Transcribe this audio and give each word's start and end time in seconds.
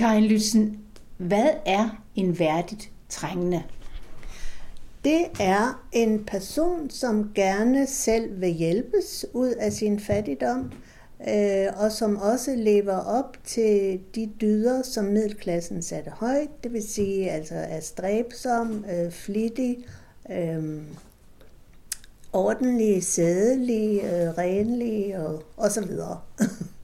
Karin 0.00 0.24
Lytzen, 0.24 0.78
hvad 1.16 1.48
er 1.66 2.02
en 2.14 2.38
værdigt 2.38 2.90
trængende? 3.08 3.62
Det 5.04 5.24
er 5.40 5.86
en 5.92 6.24
person, 6.24 6.90
som 6.90 7.30
gerne 7.34 7.86
selv 7.86 8.40
vil 8.40 8.48
hjælpes 8.48 9.26
ud 9.32 9.48
af 9.48 9.72
sin 9.72 10.00
fattigdom, 10.00 10.72
øh, 11.28 11.66
og 11.76 11.92
som 11.92 12.16
også 12.16 12.54
lever 12.56 12.96
op 12.96 13.36
til 13.44 14.00
de 14.14 14.30
dyder, 14.40 14.82
som 14.82 15.04
middelklassen 15.04 15.82
satte 15.82 16.10
højt. 16.10 16.64
Det 16.64 16.72
vil 16.72 16.88
sige, 16.88 17.30
altså 17.30 17.54
er 17.54 17.80
stræbsom, 17.80 18.84
øh, 18.92 19.10
flittig, 19.10 19.78
øh, 20.30 20.82
ordentlig, 22.32 23.04
sædelig, 23.04 24.00
øh, 24.04 24.38
renlig 24.38 25.18
og, 25.18 25.42
og 25.56 25.70
så 25.70 25.86
videre. 25.86 26.20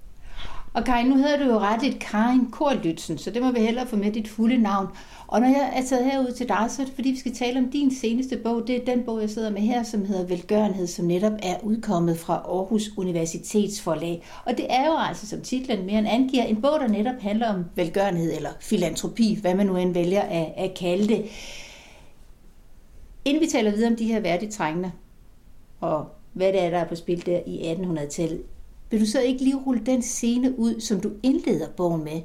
Og 0.77 0.85
Karin, 0.85 1.07
nu 1.07 1.17
hedder 1.17 1.39
du 1.39 1.45
jo 1.45 1.59
retligt 1.59 1.99
Karin 1.99 2.51
Korlytsen, 2.51 3.19
så 3.19 3.31
det 3.31 3.43
må 3.43 3.53
vi 3.53 3.61
hellere 3.61 3.87
få 3.87 3.97
med 3.97 4.13
dit 4.13 4.29
fulde 4.29 4.59
navn. 4.59 4.87
Og 5.27 5.41
når 5.41 5.49
jeg 5.49 5.73
er 5.77 5.83
taget 5.83 6.05
herud 6.05 6.33
til 6.33 6.49
dig, 6.49 6.67
så 6.69 6.83
er 6.83 6.87
det 6.87 6.95
fordi, 6.95 7.11
vi 7.11 7.19
skal 7.19 7.35
tale 7.35 7.59
om 7.59 7.71
din 7.71 7.95
seneste 7.95 8.37
bog. 8.37 8.67
Det 8.67 8.77
er 8.77 8.85
den 8.85 9.05
bog, 9.05 9.21
jeg 9.21 9.31
sidder 9.31 9.51
med 9.51 9.61
her, 9.61 9.83
som 9.83 10.05
hedder 10.05 10.27
Velgørenhed, 10.27 10.87
som 10.87 11.05
netop 11.05 11.33
er 11.43 11.57
udkommet 11.63 12.19
fra 12.19 12.35
Aarhus 12.35 12.91
Universitetsforlag. 12.97 14.23
Og 14.45 14.57
det 14.57 14.67
er 14.69 14.87
jo 14.87 14.97
altså, 14.99 15.27
som 15.27 15.41
titlen 15.41 15.87
mere 15.87 15.99
end 15.99 16.09
angiver, 16.09 16.45
en 16.45 16.63
bog, 16.63 16.81
der 16.81 16.89
netop 16.89 17.21
handler 17.21 17.55
om 17.55 17.65
velgørenhed 17.75 18.37
eller 18.37 18.51
filantropi, 18.61 19.39
hvad 19.41 19.55
man 19.55 19.67
nu 19.67 19.77
end 19.77 19.95
vælger 19.95 20.23
at, 20.23 20.53
at 20.57 20.75
kalde 20.75 21.09
det. 21.09 21.25
Inden 23.25 23.43
vi 23.43 23.47
taler 23.47 23.71
videre 23.71 23.91
om 23.91 23.97
de 23.97 24.05
her 24.05 24.21
værdigt 24.21 24.53
trængende, 24.53 24.93
og 25.81 26.07
hvad 26.33 26.53
det 26.53 26.63
er, 26.63 26.71
der 26.71 26.79
er 26.79 26.89
på 26.89 26.95
spil 26.95 27.27
der 27.27 27.41
i 27.47 27.73
1800-tallet, 27.73 28.43
vil 28.91 29.01
du 29.01 29.07
så 29.07 29.21
ikke 29.21 29.45
lige 29.45 29.57
rulle 29.57 29.83
den 29.87 30.03
scene 30.03 30.59
ud, 30.59 30.81
som 30.81 31.01
du 31.01 31.11
indleder 31.23 31.67
bogen 31.77 32.05
med? 32.05 32.21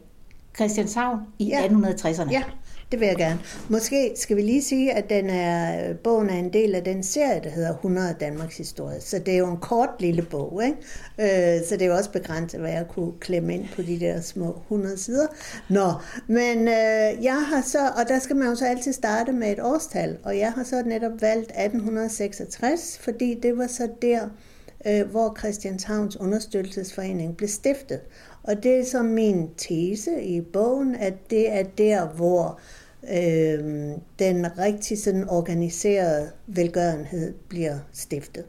Christianshavn 0.56 1.20
i 1.40 1.46
ja. 1.46 1.68
1860'erne. 1.68 2.32
Ja, 2.32 2.44
det 2.92 3.00
vil 3.00 3.08
jeg 3.08 3.16
gerne. 3.16 3.40
Måske 3.70 4.14
skal 4.16 4.38
vi 4.38 4.42
lige 4.42 4.62
sige, 4.62 4.94
at 4.94 5.10
den 5.10 5.30
er, 5.30 5.94
bogen 5.94 6.30
er 6.30 6.36
en 6.36 6.54
del 6.54 6.76
af 6.76 6.84
den 6.84 7.04
serie, 7.04 7.42
der 7.44 7.50
hedder 7.50 7.74
100 7.74 8.16
Danmarks 8.20 8.58
historie. 8.58 9.02
Så 9.02 9.20
det 9.20 9.34
er 9.34 9.38
jo 9.38 9.52
en 9.52 9.58
kort 9.58 9.90
lille 10.00 10.22
bog, 10.22 10.62
ikke? 10.66 11.58
Øh, 11.58 11.66
så 11.68 11.74
det 11.74 11.82
er 11.82 11.86
jo 11.86 11.96
også 11.96 12.12
begrænset, 12.12 12.60
hvad 12.60 12.72
jeg 12.72 12.86
kunne 12.88 13.12
klemme 13.20 13.54
ind 13.54 13.66
på 13.76 13.82
de 13.82 14.00
der 14.00 14.22
små 14.22 14.62
100 14.62 14.98
sider. 14.98 15.28
Nå, 15.70 15.94
men 16.28 16.58
øh, 16.68 17.24
jeg 17.24 17.46
har 17.50 17.62
så, 17.66 17.90
og 17.98 18.08
der 18.08 18.20
skal 18.20 18.36
man 18.36 18.48
jo 18.48 18.56
så 18.56 18.66
altid 18.66 18.94
starte 18.94 19.32
med 19.32 19.52
et 19.52 19.60
årstal, 19.62 20.18
og 20.24 20.38
jeg 20.38 20.52
har 20.52 20.64
så 20.64 20.84
netop 20.86 21.22
valgt 21.22 21.52
1866, 21.52 23.00
fordi 23.02 23.40
det 23.44 23.58
var 23.58 23.68
så 23.68 23.90
der, 24.02 24.20
Øh, 24.88 25.10
hvor 25.10 25.36
Christianshavns 25.40 26.18
Understøttelsesforening 26.18 27.38
blev 27.38 27.50
stiftet. 27.50 28.02
Og 28.44 28.64
det 28.64 28.80
er 28.80 28.86
så 28.86 29.04
min 29.04 29.50
tese 29.58 30.24
i 30.24 30.42
bogen, 30.42 30.96
at 30.96 31.14
det 31.30 31.52
er 31.52 31.64
der, 31.64 32.08
hvor 32.08 32.60
øh, 33.04 33.92
den 34.20 34.58
rigtig 34.58 35.04
sådan 35.04 35.30
organiserede 35.30 36.32
velgørenhed 36.48 37.34
bliver 37.50 37.80
stiftet. 37.94 38.46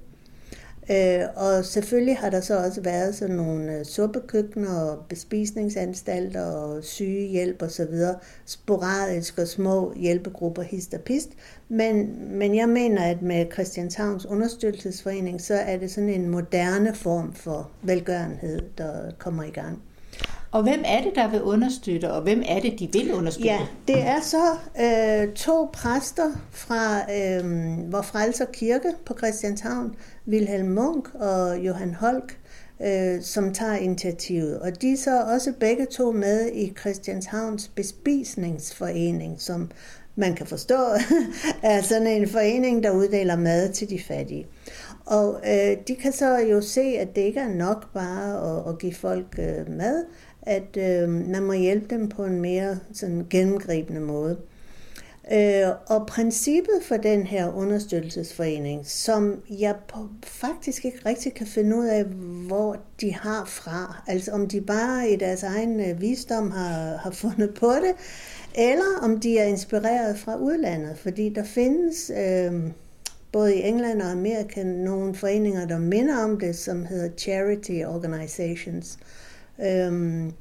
Øh, 0.92 1.24
og 1.36 1.64
selvfølgelig 1.64 2.16
har 2.16 2.30
der 2.30 2.40
så 2.40 2.64
også 2.64 2.80
været 2.80 3.14
sådan 3.14 3.36
nogle 3.36 3.78
øh, 3.78 3.84
suppekøkkener 3.84 4.80
og 4.80 5.04
bespisningsanstalter 5.08 6.44
og 6.44 6.84
sygehjælp 6.84 7.62
og 7.62 7.70
så 7.70 7.84
videre, 7.84 8.14
sporadisk 8.46 9.38
og 9.38 9.48
små 9.48 9.94
hjælpegrupper 9.96 10.62
hist 10.62 10.94
og 10.94 11.00
pist. 11.00 11.30
Men, 11.68 12.16
men 12.38 12.54
jeg 12.56 12.68
mener, 12.68 13.04
at 13.04 13.22
med 13.22 13.46
Christianshavns 13.52 14.26
understøttelsesforening, 14.26 15.40
så 15.40 15.54
er 15.54 15.76
det 15.76 15.90
sådan 15.90 16.10
en 16.10 16.28
moderne 16.28 16.94
form 16.94 17.32
for 17.32 17.70
velgørenhed, 17.82 18.62
der 18.78 19.10
kommer 19.18 19.42
i 19.42 19.50
gang. 19.50 19.82
Og 20.52 20.62
hvem 20.62 20.82
er 20.84 21.02
det, 21.02 21.12
der 21.14 21.30
vil 21.30 21.42
understøtte, 21.42 22.12
og 22.12 22.22
hvem 22.22 22.42
er 22.46 22.60
det, 22.60 22.78
de 22.78 22.88
vil 22.92 23.14
understøtte? 23.14 23.48
Ja, 23.48 23.58
det 23.88 23.98
er 23.98 24.20
så 24.20 24.56
øh, 24.80 25.34
to 25.34 25.70
præster 25.72 26.30
fra 26.50 26.96
øh, 26.98 27.92
Vor 27.92 28.02
Frelser 28.02 28.44
Kirke 28.44 28.92
på 29.06 29.14
Christianshavn, 29.18 29.94
Wilhelm 30.28 30.68
Munk 30.68 31.14
og 31.14 31.58
Johan 31.58 31.94
Holk, 31.94 32.38
øh, 32.82 33.22
som 33.22 33.54
tager 33.54 33.76
initiativet. 33.76 34.60
Og 34.60 34.82
de 34.82 34.92
er 34.92 34.96
så 34.96 35.22
også 35.22 35.52
begge 35.60 35.86
to 35.86 36.12
med 36.12 36.50
i 36.52 36.72
Christianshavns 36.80 37.68
Bespisningsforening, 37.68 39.40
som 39.40 39.70
man 40.16 40.34
kan 40.34 40.46
forstå 40.46 40.80
er 41.62 41.82
sådan 41.82 42.06
en 42.06 42.28
forening, 42.28 42.82
der 42.82 42.90
uddeler 42.90 43.36
mad 43.36 43.72
til 43.72 43.90
de 43.90 44.00
fattige. 44.08 44.46
Og 45.06 45.40
øh, 45.46 45.76
de 45.88 45.94
kan 45.94 46.12
så 46.12 46.38
jo 46.38 46.60
se, 46.60 46.80
at 46.80 47.16
det 47.16 47.22
ikke 47.22 47.40
er 47.40 47.54
nok 47.54 47.92
bare 47.94 48.58
at, 48.58 48.68
at 48.68 48.78
give 48.78 48.94
folk 48.94 49.38
øh, 49.38 49.70
mad, 49.76 50.04
at 50.42 50.76
øh, 50.76 51.08
man 51.08 51.42
må 51.42 51.52
hjælpe 51.52 51.86
dem 51.94 52.08
på 52.08 52.24
en 52.24 52.40
mere 52.40 52.78
sådan 52.92 53.26
gennemgribende 53.30 54.00
måde. 54.00 54.36
Øh, 55.32 55.68
og 55.86 56.06
princippet 56.06 56.82
for 56.82 56.96
den 56.96 57.26
her 57.26 57.52
understøttelsesforening, 57.52 58.86
som 58.86 59.42
jeg 59.50 59.74
på, 59.88 60.08
faktisk 60.24 60.84
ikke 60.84 60.98
rigtig 61.06 61.34
kan 61.34 61.46
finde 61.46 61.76
ud 61.76 61.86
af, 61.86 62.04
hvor 62.46 62.76
de 63.00 63.14
har 63.14 63.44
fra, 63.44 64.02
altså 64.06 64.32
om 64.32 64.48
de 64.48 64.60
bare 64.60 65.10
i 65.10 65.16
deres 65.16 65.42
egen 65.42 65.80
øh, 65.80 66.00
visdom 66.00 66.50
har, 66.50 66.96
har 66.96 67.10
fundet 67.10 67.54
på 67.54 67.70
det, 67.70 67.94
eller 68.54 68.98
om 69.02 69.20
de 69.20 69.38
er 69.38 69.44
inspireret 69.44 70.18
fra 70.18 70.36
udlandet, 70.36 70.98
fordi 70.98 71.28
der 71.28 71.44
findes 71.44 72.10
øh, 72.18 72.52
både 73.32 73.56
i 73.56 73.62
England 73.62 74.02
og 74.02 74.10
Amerika 74.10 74.62
nogle 74.62 75.14
foreninger, 75.14 75.66
der 75.66 75.78
minder 75.78 76.24
om 76.24 76.40
det, 76.40 76.56
som 76.56 76.84
hedder 76.84 77.08
charity 77.18 77.84
organizations. 77.86 78.98
Øhm, 79.60 80.32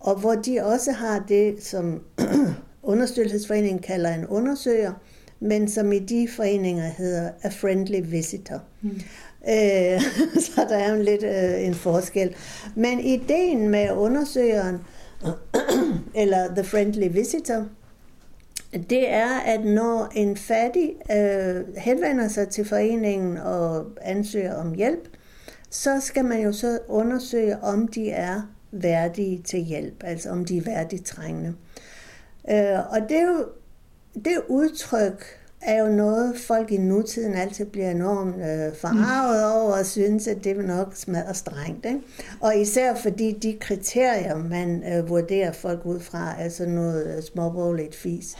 og 0.00 0.20
hvor 0.20 0.34
de 0.34 0.60
også 0.62 0.92
har 0.92 1.24
det, 1.28 1.62
som 1.62 2.02
understøttelsesforeningen 2.82 3.82
kalder 3.82 4.14
en 4.14 4.26
undersøger, 4.26 4.92
men 5.40 5.68
som 5.68 5.92
i 5.92 5.98
de 5.98 6.28
foreninger 6.36 6.86
hedder 6.86 7.30
a 7.42 7.48
friendly 7.48 8.00
visitor. 8.04 8.62
Mm. 8.82 8.90
Øh, 9.48 10.00
så 10.44 10.66
der 10.68 10.76
er 10.76 10.94
en 10.94 11.02
lidt 11.02 11.22
øh, 11.22 11.66
en 11.66 11.74
forskel. 11.74 12.34
Men 12.74 13.00
ideen 13.00 13.68
med 13.68 13.90
undersøgeren, 13.90 14.78
eller 16.22 16.54
the 16.54 16.64
friendly 16.64 17.08
visitor, 17.10 17.66
det 18.90 19.10
er, 19.10 19.40
at 19.40 19.64
når 19.64 20.12
en 20.14 20.36
fattig 20.36 20.92
øh, 21.12 21.76
henvender 21.76 22.28
sig 22.28 22.48
til 22.48 22.64
foreningen 22.64 23.36
og 23.36 23.86
ansøger 24.02 24.54
om 24.54 24.74
hjælp, 24.74 25.08
så 25.74 26.00
skal 26.00 26.24
man 26.24 26.42
jo 26.42 26.52
så 26.52 26.78
undersøge, 26.88 27.62
om 27.62 27.88
de 27.88 28.10
er 28.10 28.42
værdige 28.72 29.42
til 29.42 29.60
hjælp, 29.60 30.02
altså 30.04 30.30
om 30.30 30.44
de 30.44 30.58
er 30.58 30.62
værdigt 30.62 31.06
trængende. 31.06 31.54
Øh, 32.50 32.92
og 32.92 33.00
det, 33.08 33.16
er 33.16 33.26
jo, 33.26 33.46
det 34.14 34.42
udtryk 34.48 35.24
er 35.60 35.78
jo 35.84 35.88
noget, 35.88 36.36
folk 36.38 36.70
i 36.70 36.76
nutiden 36.76 37.34
altid 37.34 37.64
bliver 37.64 37.90
enormt 37.90 38.36
øh, 38.36 38.76
forarvet 38.80 39.38
mm. 39.38 39.62
over 39.62 39.78
og 39.78 39.86
synes, 39.86 40.26
at 40.26 40.44
det 40.44 40.56
vil 40.56 40.66
nok 40.66 40.94
smadre 40.94 41.34
strengt. 41.34 41.86
Ikke? 41.86 42.00
Og 42.40 42.56
især 42.56 42.94
fordi 42.94 43.32
de 43.32 43.58
kriterier, 43.60 44.36
man 44.36 44.92
øh, 44.92 45.08
vurderer 45.08 45.52
folk 45.52 45.86
ud 45.86 46.00
fra, 46.00 46.34
er 46.38 46.48
sådan 46.48 46.74
noget 46.74 47.16
øh, 47.16 47.22
småborgerligt 47.22 47.94
fis. 47.94 48.36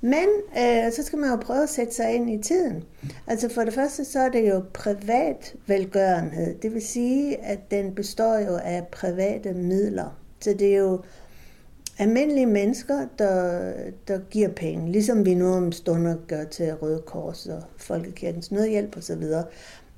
Men 0.00 0.28
øh, 0.58 0.92
så 0.92 1.02
skal 1.02 1.18
man 1.18 1.30
jo 1.30 1.36
prøve 1.36 1.62
at 1.62 1.68
sætte 1.68 1.94
sig 1.94 2.14
ind 2.14 2.30
i 2.30 2.42
tiden. 2.42 2.84
Altså 3.26 3.48
for 3.48 3.62
det 3.62 3.74
første, 3.74 4.04
så 4.04 4.20
er 4.20 4.28
det 4.28 4.50
jo 4.50 4.62
privat 4.72 5.54
velgørenhed. 5.66 6.54
Det 6.62 6.74
vil 6.74 6.82
sige, 6.82 7.36
at 7.36 7.70
den 7.70 7.94
består 7.94 8.38
jo 8.38 8.56
af 8.56 8.86
private 8.92 9.52
midler. 9.52 10.20
Så 10.40 10.54
det 10.58 10.74
er 10.74 10.78
jo 10.78 11.00
almindelige 11.98 12.46
mennesker, 12.46 13.06
der, 13.18 13.72
der 14.08 14.18
giver 14.30 14.48
penge, 14.48 14.92
ligesom 14.92 15.26
vi 15.26 15.34
nu 15.34 15.52
om 15.54 15.72
stunder 15.72 16.16
gør 16.28 16.44
til 16.44 16.74
Røde 16.74 17.02
Kors 17.06 17.46
og 17.46 17.62
Folkekirkens 17.76 18.50
Nødhjælp 18.50 18.96
osv. 18.96 19.22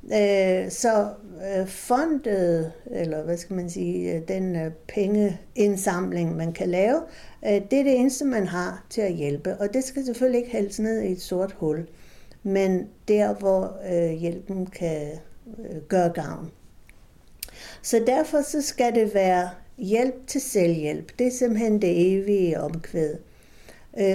Øh, 0.04 0.70
så 0.70 1.08
øh, 1.56 1.66
fondet, 1.66 2.72
eller 2.86 3.22
hvad 3.22 3.36
skal 3.36 3.56
man 3.56 3.70
sige, 3.70 4.22
øh, 4.30 4.64
øh 4.64 4.72
pengeindsamling, 4.88 6.36
man 6.36 6.52
kan 6.52 6.68
lave, 6.68 7.02
øh, 7.44 7.50
det 7.50 7.80
er 7.80 7.84
det 7.84 7.98
eneste, 7.98 8.24
man 8.24 8.46
har 8.46 8.84
til 8.90 9.00
at 9.00 9.12
hjælpe. 9.12 9.56
Og 9.56 9.74
det 9.74 9.84
skal 9.84 10.04
selvfølgelig 10.04 10.38
ikke 10.38 10.52
hældes 10.52 10.80
ned 10.80 11.02
i 11.02 11.12
et 11.12 11.20
sort 11.20 11.52
hul, 11.52 11.86
men 12.42 12.88
der, 13.08 13.34
hvor 13.34 13.76
øh, 13.92 14.10
hjælpen 14.10 14.66
kan 14.66 15.08
gøre 15.88 16.08
gavn. 16.08 16.50
Så 17.82 18.02
derfor 18.06 18.42
så 18.42 18.62
skal 18.62 18.94
det 18.94 19.14
være 19.14 19.50
hjælp 19.78 20.26
til 20.26 20.40
selvhjælp. 20.40 21.18
Det 21.18 21.26
er 21.26 21.30
simpelthen 21.30 21.82
det 21.82 22.14
evige 22.14 22.60
omkvæd. 22.60 23.14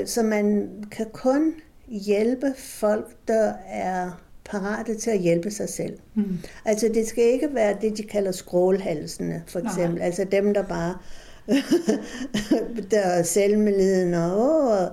Så 0.05 0.23
man 0.23 0.69
kan 0.91 1.05
kun 1.13 1.53
hjælpe 1.87 2.53
folk, 2.57 3.15
der 3.27 3.53
er 3.67 4.26
parate 4.49 4.95
til 4.95 5.11
at 5.11 5.19
hjælpe 5.19 5.51
sig 5.51 5.69
selv. 5.69 5.97
Mm. 6.15 6.37
Altså 6.65 6.89
det 6.93 7.07
skal 7.07 7.23
ikke 7.23 7.49
være 7.53 7.77
det, 7.81 7.97
de 7.97 8.03
kalder 8.03 8.31
skrålhalsene, 8.31 9.43
for 9.47 9.59
eksempel. 9.59 9.97
Nej. 9.97 10.05
Altså 10.05 10.23
dem, 10.23 10.53
der 10.53 10.63
bare 10.63 10.97
der 12.91 12.99
er 12.99 13.23
selvmeliden 13.23 14.13
og 14.13 14.39
åh, 14.39 14.87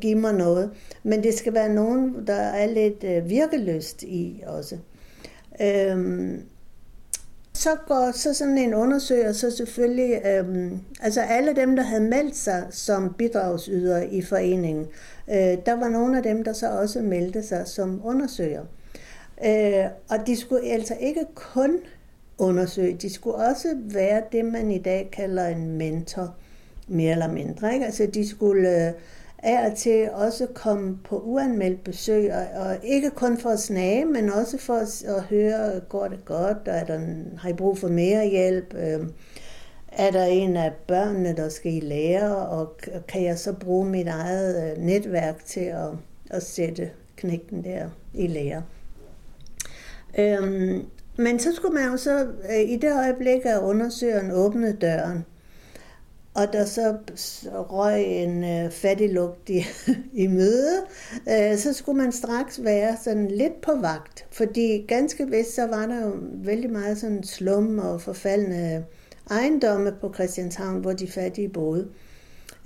giv 0.00 0.16
mig 0.16 0.34
noget. 0.34 0.70
Men 1.02 1.22
det 1.22 1.34
skal 1.34 1.54
være 1.54 1.68
nogen, 1.68 2.26
der 2.26 2.34
er 2.34 2.66
lidt 2.66 3.04
øh, 3.04 3.30
virkeløst 3.30 4.02
i 4.02 4.42
også. 4.46 4.76
Øhm, 5.62 6.42
Så 7.54 7.68
går 7.86 8.10
så 8.14 8.34
sådan 8.34 8.58
en 8.58 8.74
undersøger 8.74 9.32
så 9.32 9.50
selvfølgelig, 9.50 10.22
øhm, 10.26 10.80
altså 11.00 11.20
alle 11.20 11.56
dem, 11.56 11.76
der 11.76 11.82
havde 11.82 12.02
meldt 12.02 12.36
sig 12.36 12.66
som 12.70 13.14
bidragsydere 13.18 14.08
i 14.12 14.22
foreningen, 14.22 14.86
øh, 15.30 15.36
der 15.66 15.72
var 15.72 15.88
nogle 15.88 16.16
af 16.16 16.22
dem, 16.22 16.44
der 16.44 16.52
så 16.52 16.70
også 16.70 17.00
meldte 17.00 17.42
sig 17.42 17.66
som 17.66 18.00
undersøger. 18.04 18.64
Øh, 19.44 19.84
og 20.10 20.26
de 20.26 20.36
skulle 20.36 20.70
altså 20.70 20.94
ikke 21.00 21.24
kun 21.34 21.78
undersøge, 22.38 22.94
de 22.94 23.10
skulle 23.10 23.36
også 23.36 23.68
være 23.76 24.22
det, 24.32 24.44
man 24.44 24.70
i 24.70 24.78
dag 24.78 25.08
kalder 25.12 25.46
en 25.46 25.78
mentor, 25.78 26.34
mere 26.88 27.12
eller 27.12 27.32
mindre. 27.32 27.74
Ikke? 27.74 27.86
Altså 27.86 28.06
de 28.14 28.28
skulle 28.28 28.86
øh, 28.86 28.92
af 29.38 29.70
og 29.70 29.76
til 29.76 30.10
også 30.10 30.46
komme 30.54 30.98
på 31.04 31.18
uanmeldt 31.18 31.84
besøg, 31.84 32.32
og, 32.34 32.66
og 32.66 32.76
ikke 32.82 33.10
kun 33.10 33.38
for 33.38 33.50
at 33.50 33.60
snage, 33.60 34.04
men 34.04 34.32
også 34.32 34.58
for 34.58 34.74
at, 34.74 35.04
at 35.04 35.22
høre, 35.22 35.80
går 35.80 36.08
det 36.08 36.24
godt, 36.24 36.68
og 36.68 36.74
er 36.74 36.84
der, 36.84 37.00
har 37.38 37.48
I 37.48 37.52
brug 37.52 37.78
for 37.78 37.88
mere 37.88 38.28
hjælp? 38.28 38.74
Øh, 38.74 39.06
er 39.92 40.10
der 40.10 40.24
en 40.24 40.56
af 40.56 40.72
børnene, 40.86 41.36
der 41.36 41.48
skal 41.48 41.74
i 41.74 41.80
lære, 41.80 42.36
og 42.36 42.76
kan 43.08 43.24
jeg 43.24 43.38
så 43.38 43.52
bruge 43.52 43.86
mit 43.86 44.06
eget 44.06 44.70
øh, 44.70 44.84
netværk 44.84 45.44
til 45.44 45.60
at, 45.60 45.90
at 46.30 46.42
sætte 46.42 46.90
knægten 47.16 47.64
der 47.64 47.88
i 48.14 48.26
lære? 48.26 48.62
Øhm, 50.18 50.84
men 51.16 51.38
så 51.38 51.54
skulle 51.54 51.74
man 51.74 51.90
jo 51.90 51.96
så, 51.96 52.26
øh, 52.50 52.70
i 52.70 52.76
det 52.76 52.92
øjeblik, 52.92 53.44
at 53.44 53.60
undersøgeren 53.60 54.30
åbnede 54.30 54.76
døren, 54.80 55.24
og 56.34 56.52
der 56.52 56.64
så 56.64 56.96
røg 57.52 58.04
en 58.04 58.44
øh, 58.44 58.70
fattiglugt 58.70 59.48
i, 59.48 59.64
i 60.22 60.26
møde, 60.26 60.76
øh, 61.28 61.58
så 61.58 61.72
skulle 61.72 61.98
man 61.98 62.12
straks 62.12 62.64
være 62.64 62.96
sådan 63.04 63.28
lidt 63.28 63.60
på 63.60 63.72
vagt. 63.80 64.26
Fordi 64.30 64.84
ganske 64.88 65.30
vist, 65.30 65.54
så 65.54 65.66
var 65.66 65.86
der 65.86 66.02
jo 66.02 66.12
vældig 66.44 66.70
meget 66.70 66.98
sådan 66.98 67.24
slum 67.24 67.78
og 67.78 68.00
forfaldende 68.00 68.84
ejendomme 69.30 69.92
på 70.00 70.12
Christianshavn, 70.14 70.80
hvor 70.80 70.92
de 70.92 71.08
fattige 71.08 71.48
boede. 71.48 71.88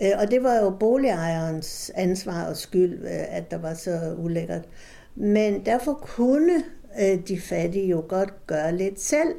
Øh, 0.02 0.10
og 0.18 0.30
det 0.30 0.42
var 0.42 0.56
jo 0.56 0.70
boligejerens 0.70 1.92
ansvar 1.94 2.44
og 2.44 2.56
skyld, 2.56 3.02
øh, 3.02 3.36
at 3.36 3.50
der 3.50 3.58
var 3.58 3.74
så 3.74 4.14
ulækkert. 4.18 4.68
Men 5.14 5.66
derfor 5.66 5.92
kunne 6.02 6.62
øh, 7.00 7.18
de 7.28 7.40
fattige 7.40 7.86
jo 7.86 8.04
godt 8.08 8.46
gøre 8.46 8.76
lidt 8.76 9.00
selv. 9.00 9.34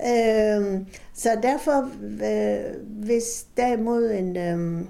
Øh, 0.00 0.80
så 1.14 1.38
derfor, 1.42 1.90
øh, 2.02 2.74
hvis 2.86 3.46
derimod 3.56 4.10
en, 4.10 4.36
øh, 4.36 4.84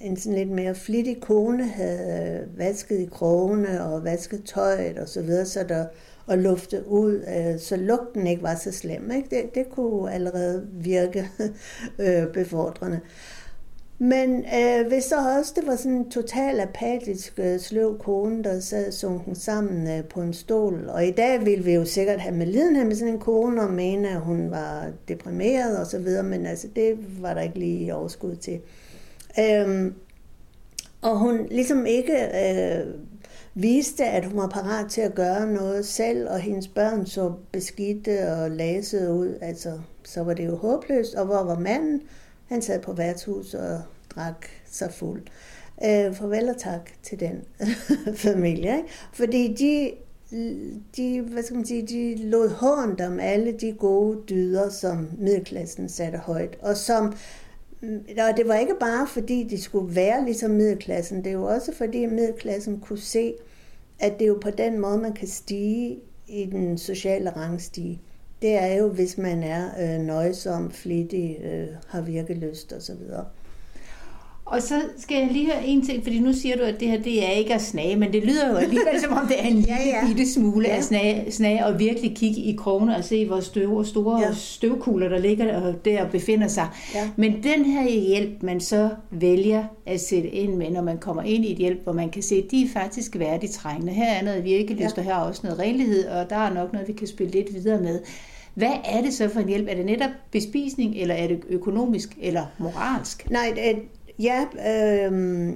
en 0.00 0.16
sådan 0.16 0.38
lidt 0.38 0.50
mere 0.50 0.74
flittig 0.74 1.20
kone 1.20 1.66
havde 1.68 2.48
vasket 2.56 2.98
i 2.98 3.08
krogene 3.12 3.84
og 3.84 4.04
vasket 4.04 4.44
tøjet 4.44 4.98
og 4.98 5.08
så 5.08 5.22
videre, 5.22 5.46
så 5.46 5.64
der 5.68 5.84
og 6.26 6.38
lufte 6.38 6.88
ud, 6.88 7.24
øh, 7.36 7.60
så 7.60 7.76
lugten 7.76 8.26
ikke 8.26 8.42
var 8.42 8.54
så 8.54 8.72
slem. 8.72 9.10
Ikke? 9.10 9.28
Det, 9.30 9.54
det 9.54 9.70
kunne 9.70 10.12
allerede 10.12 10.66
virke 10.72 11.30
øh, 11.98 12.26
befordrende. 12.32 13.00
Men 13.98 14.44
øh, 14.54 14.86
hvis 14.88 15.04
så 15.04 15.16
også 15.38 15.52
det 15.56 15.66
var 15.66 15.76
sådan 15.76 15.92
en 15.92 16.10
total 16.10 16.60
apatisk 16.60 17.38
øh, 17.38 17.60
sløv 17.60 17.98
kone, 17.98 18.44
der 18.44 18.60
sad 18.60 18.92
sunken 18.92 19.34
sammen 19.34 19.98
øh, 19.98 20.04
på 20.04 20.20
en 20.20 20.32
stol, 20.32 20.88
og 20.88 21.06
i 21.06 21.10
dag 21.10 21.44
ville 21.44 21.64
vi 21.64 21.72
jo 21.72 21.84
sikkert 21.84 22.20
have 22.20 22.34
med 22.34 22.46
lidenhed 22.46 22.84
med 22.84 22.96
sådan 22.96 23.14
en 23.14 23.20
kone 23.20 23.62
og 23.62 23.70
mene, 23.70 24.08
at 24.08 24.20
hun 24.20 24.50
var 24.50 24.86
deprimeret 25.08 25.78
og 25.78 25.86
så 25.86 25.98
videre, 25.98 26.22
men 26.22 26.46
altså 26.46 26.68
det 26.76 27.22
var 27.22 27.34
der 27.34 27.40
ikke 27.40 27.58
lige 27.58 27.94
overskud 27.94 28.36
til. 28.36 28.60
Øhm, 29.40 29.94
og 31.02 31.18
hun 31.18 31.46
ligesom 31.50 31.86
ikke 31.86 32.14
øh, 32.14 32.94
viste, 33.54 34.04
at 34.04 34.24
hun 34.24 34.36
var 34.36 34.48
parat 34.48 34.90
til 34.90 35.00
at 35.00 35.14
gøre 35.14 35.52
noget 35.52 35.86
selv, 35.86 36.28
og 36.30 36.38
hendes 36.40 36.68
børn 36.68 37.06
så 37.06 37.32
beskidte 37.52 38.32
og 38.32 38.50
lasede 38.50 39.12
ud, 39.12 39.34
altså 39.40 39.72
så 40.04 40.22
var 40.22 40.34
det 40.34 40.46
jo 40.46 40.56
håbløst, 40.56 41.14
og 41.14 41.26
hvor 41.26 41.42
var 41.42 41.58
manden? 41.58 42.02
Han 42.46 42.62
sad 42.62 42.80
på 42.80 42.92
værtshus 42.92 43.54
og 43.54 43.82
drak 44.14 44.46
sig 44.70 44.92
fuld. 44.92 45.22
Øh, 45.84 46.14
farvel 46.14 46.48
og 46.48 46.58
tak 46.58 46.90
til 47.02 47.20
den 47.20 47.44
familie. 48.26 48.76
Ikke? 48.76 48.88
Fordi 49.12 49.54
de, 49.54 49.92
de, 50.96 51.20
hvad 51.20 51.42
skal 51.42 51.56
man 51.56 51.66
sige, 51.66 51.86
de 51.86 52.28
lod 52.28 52.48
hånd 52.48 53.00
om 53.00 53.20
alle 53.20 53.52
de 53.52 53.72
gode 53.72 54.18
dyder, 54.28 54.68
som 54.68 55.08
middelklassen 55.18 55.88
satte 55.88 56.18
højt, 56.18 56.58
og 56.60 56.76
som 56.76 57.14
mm, 57.80 58.04
og 58.18 58.36
det 58.36 58.48
var 58.48 58.54
ikke 58.54 58.76
bare 58.80 59.06
fordi, 59.06 59.42
de 59.42 59.62
skulle 59.62 59.94
være 59.94 60.24
ligesom 60.24 60.50
middelklassen, 60.50 61.18
det 61.18 61.26
er 61.26 61.32
jo 61.32 61.44
også 61.44 61.72
fordi 61.74 62.06
middelklassen 62.06 62.80
kunne 62.80 62.98
se, 62.98 63.34
at 63.98 64.12
det 64.18 64.24
er 64.24 64.28
jo 64.28 64.38
på 64.42 64.50
den 64.50 64.80
måde, 64.80 64.98
man 64.98 65.12
kan 65.12 65.28
stige 65.28 65.98
i 66.28 66.44
den 66.44 66.78
sociale 66.78 67.30
rangstige 67.30 68.00
det 68.44 68.54
er 68.54 68.76
jo, 68.76 68.88
hvis 68.88 69.18
man 69.18 69.42
er 69.42 69.64
øh, 69.80 70.00
nøjsom, 70.00 70.70
flittig, 70.70 71.38
øh, 71.44 71.66
har 71.88 72.00
virkelyst 72.00 72.72
osv. 72.72 73.00
Og 74.44 74.62
så 74.62 74.74
skal 74.98 75.18
jeg 75.18 75.28
lige 75.32 75.46
høre 75.46 75.66
en 75.66 75.86
ting, 75.86 76.02
fordi 76.02 76.18
nu 76.18 76.32
siger 76.32 76.56
du, 76.56 76.62
at 76.62 76.80
det 76.80 76.88
her 76.88 77.02
det 77.02 77.26
er 77.26 77.30
ikke 77.30 77.54
at 77.54 77.62
snage, 77.62 77.96
men 77.96 78.12
det 78.12 78.22
lyder 78.24 78.48
jo 78.50 78.56
alligevel 78.56 79.00
som 79.00 79.12
om 79.12 79.26
det 79.26 79.40
er 79.40 79.46
en 79.46 79.54
lille 79.54 79.72
ja, 79.86 80.00
ja. 80.02 80.06
bitte 80.06 80.32
smule 80.32 80.68
ja. 80.68 80.76
at 80.76 80.84
snage, 80.84 81.32
snage 81.32 81.66
og 81.66 81.78
virkelig 81.78 82.16
kigge 82.16 82.40
i 82.40 82.56
krogene 82.56 82.96
og 82.96 83.04
se, 83.04 83.26
hvor 83.26 83.40
støv, 83.40 83.84
store 83.84 84.20
ja. 84.20 84.32
støvkugler 84.34 85.08
der 85.08 85.18
ligger 85.18 85.60
og 85.60 85.84
der 85.84 86.08
befinder 86.08 86.48
sig. 86.48 86.68
Ja. 86.94 87.10
Men 87.16 87.32
den 87.32 87.64
her 87.64 87.90
hjælp, 87.90 88.42
man 88.42 88.60
så 88.60 88.88
vælger 89.10 89.64
at 89.86 90.00
sætte 90.00 90.28
ind 90.28 90.54
med, 90.54 90.70
når 90.70 90.82
man 90.82 90.98
kommer 90.98 91.22
ind 91.22 91.44
i 91.44 91.52
et 91.52 91.58
hjælp, 91.58 91.82
hvor 91.84 91.92
man 91.92 92.10
kan 92.10 92.22
se, 92.22 92.34
at 92.34 92.50
de 92.50 92.62
er 92.62 92.68
faktisk 92.68 93.18
værdigt 93.18 93.52
trængende. 93.52 93.92
Her 93.92 94.12
er 94.12 94.24
noget 94.24 94.44
virkelyst, 94.44 94.96
ja. 94.96 95.00
og 95.00 95.04
her 95.04 95.14
er 95.14 95.20
også 95.20 95.40
noget 95.44 95.58
renlighed, 95.58 96.06
og 96.06 96.30
der 96.30 96.36
er 96.36 96.54
nok 96.54 96.72
noget, 96.72 96.88
vi 96.88 96.92
kan 96.92 97.06
spille 97.06 97.32
lidt 97.32 97.54
videre 97.54 97.80
med. 97.80 98.00
Hvad 98.54 98.72
er 98.84 99.02
det 99.02 99.14
så 99.14 99.28
for 99.28 99.40
en 99.40 99.48
hjælp? 99.48 99.68
Er 99.68 99.74
det 99.74 99.86
netop 99.86 100.10
bespisning, 100.30 100.96
eller 100.96 101.14
er 101.14 101.28
det 101.28 101.42
økonomisk, 101.48 102.08
eller 102.20 102.46
moralsk? 102.58 103.30
Nej, 103.30 103.52
det, 103.56 103.82
ja, 104.18 104.44
øh, 104.54 105.52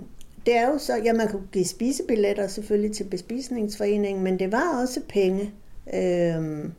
det 0.46 0.56
er 0.56 0.68
jo 0.68 0.78
så, 0.78 0.96
ja, 1.04 1.12
man 1.12 1.28
kunne 1.28 1.46
give 1.52 1.64
spisebilletter 1.64 2.46
selvfølgelig 2.46 2.92
til 2.92 3.04
bespisningsforeningen, 3.04 4.24
men 4.24 4.38
det 4.38 4.52
var 4.52 4.80
også 4.82 5.00
penge. 5.08 5.52
Øh, 5.94 6.70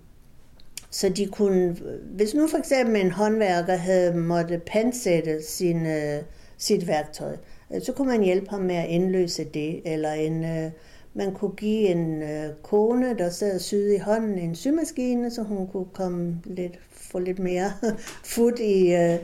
så 0.92 1.10
de 1.10 1.26
kunne, 1.26 1.78
hvis 2.04 2.34
nu 2.34 2.48
for 2.48 2.58
eksempel 2.58 2.96
en 2.96 3.12
håndværker 3.12 3.76
havde 3.76 4.14
måtte 4.18 4.62
pansætte 4.66 5.44
sin, 5.44 5.86
øh, 5.86 6.22
sit 6.58 6.88
værktøj, 6.88 7.38
øh, 7.74 7.82
så 7.82 7.92
kunne 7.94 8.08
man 8.08 8.24
hjælpe 8.24 8.50
ham 8.50 8.62
med 8.62 8.76
at 8.76 8.90
indløse 8.90 9.44
det, 9.44 9.82
eller 9.86 10.12
en, 10.12 10.44
øh, 10.44 10.72
man 11.14 11.34
kunne 11.34 11.52
give 11.52 11.88
en 11.88 12.24
øh, 12.24 12.50
kone, 12.64 13.18
der 13.18 13.30
sad 13.30 13.56
og 13.56 13.62
syede 13.62 13.96
i 13.96 14.00
hånden, 14.00 14.40
en 14.40 14.56
symaskine, 14.56 15.32
så 15.32 15.44
hun 15.44 15.68
kunne 15.68 15.88
komme 15.94 16.42
lidt, 16.46 16.80
få 16.92 17.20
lidt 17.20 17.40
mere 17.40 17.72
fod 18.36 18.60
i, 18.60 18.94
øh, 18.94 19.20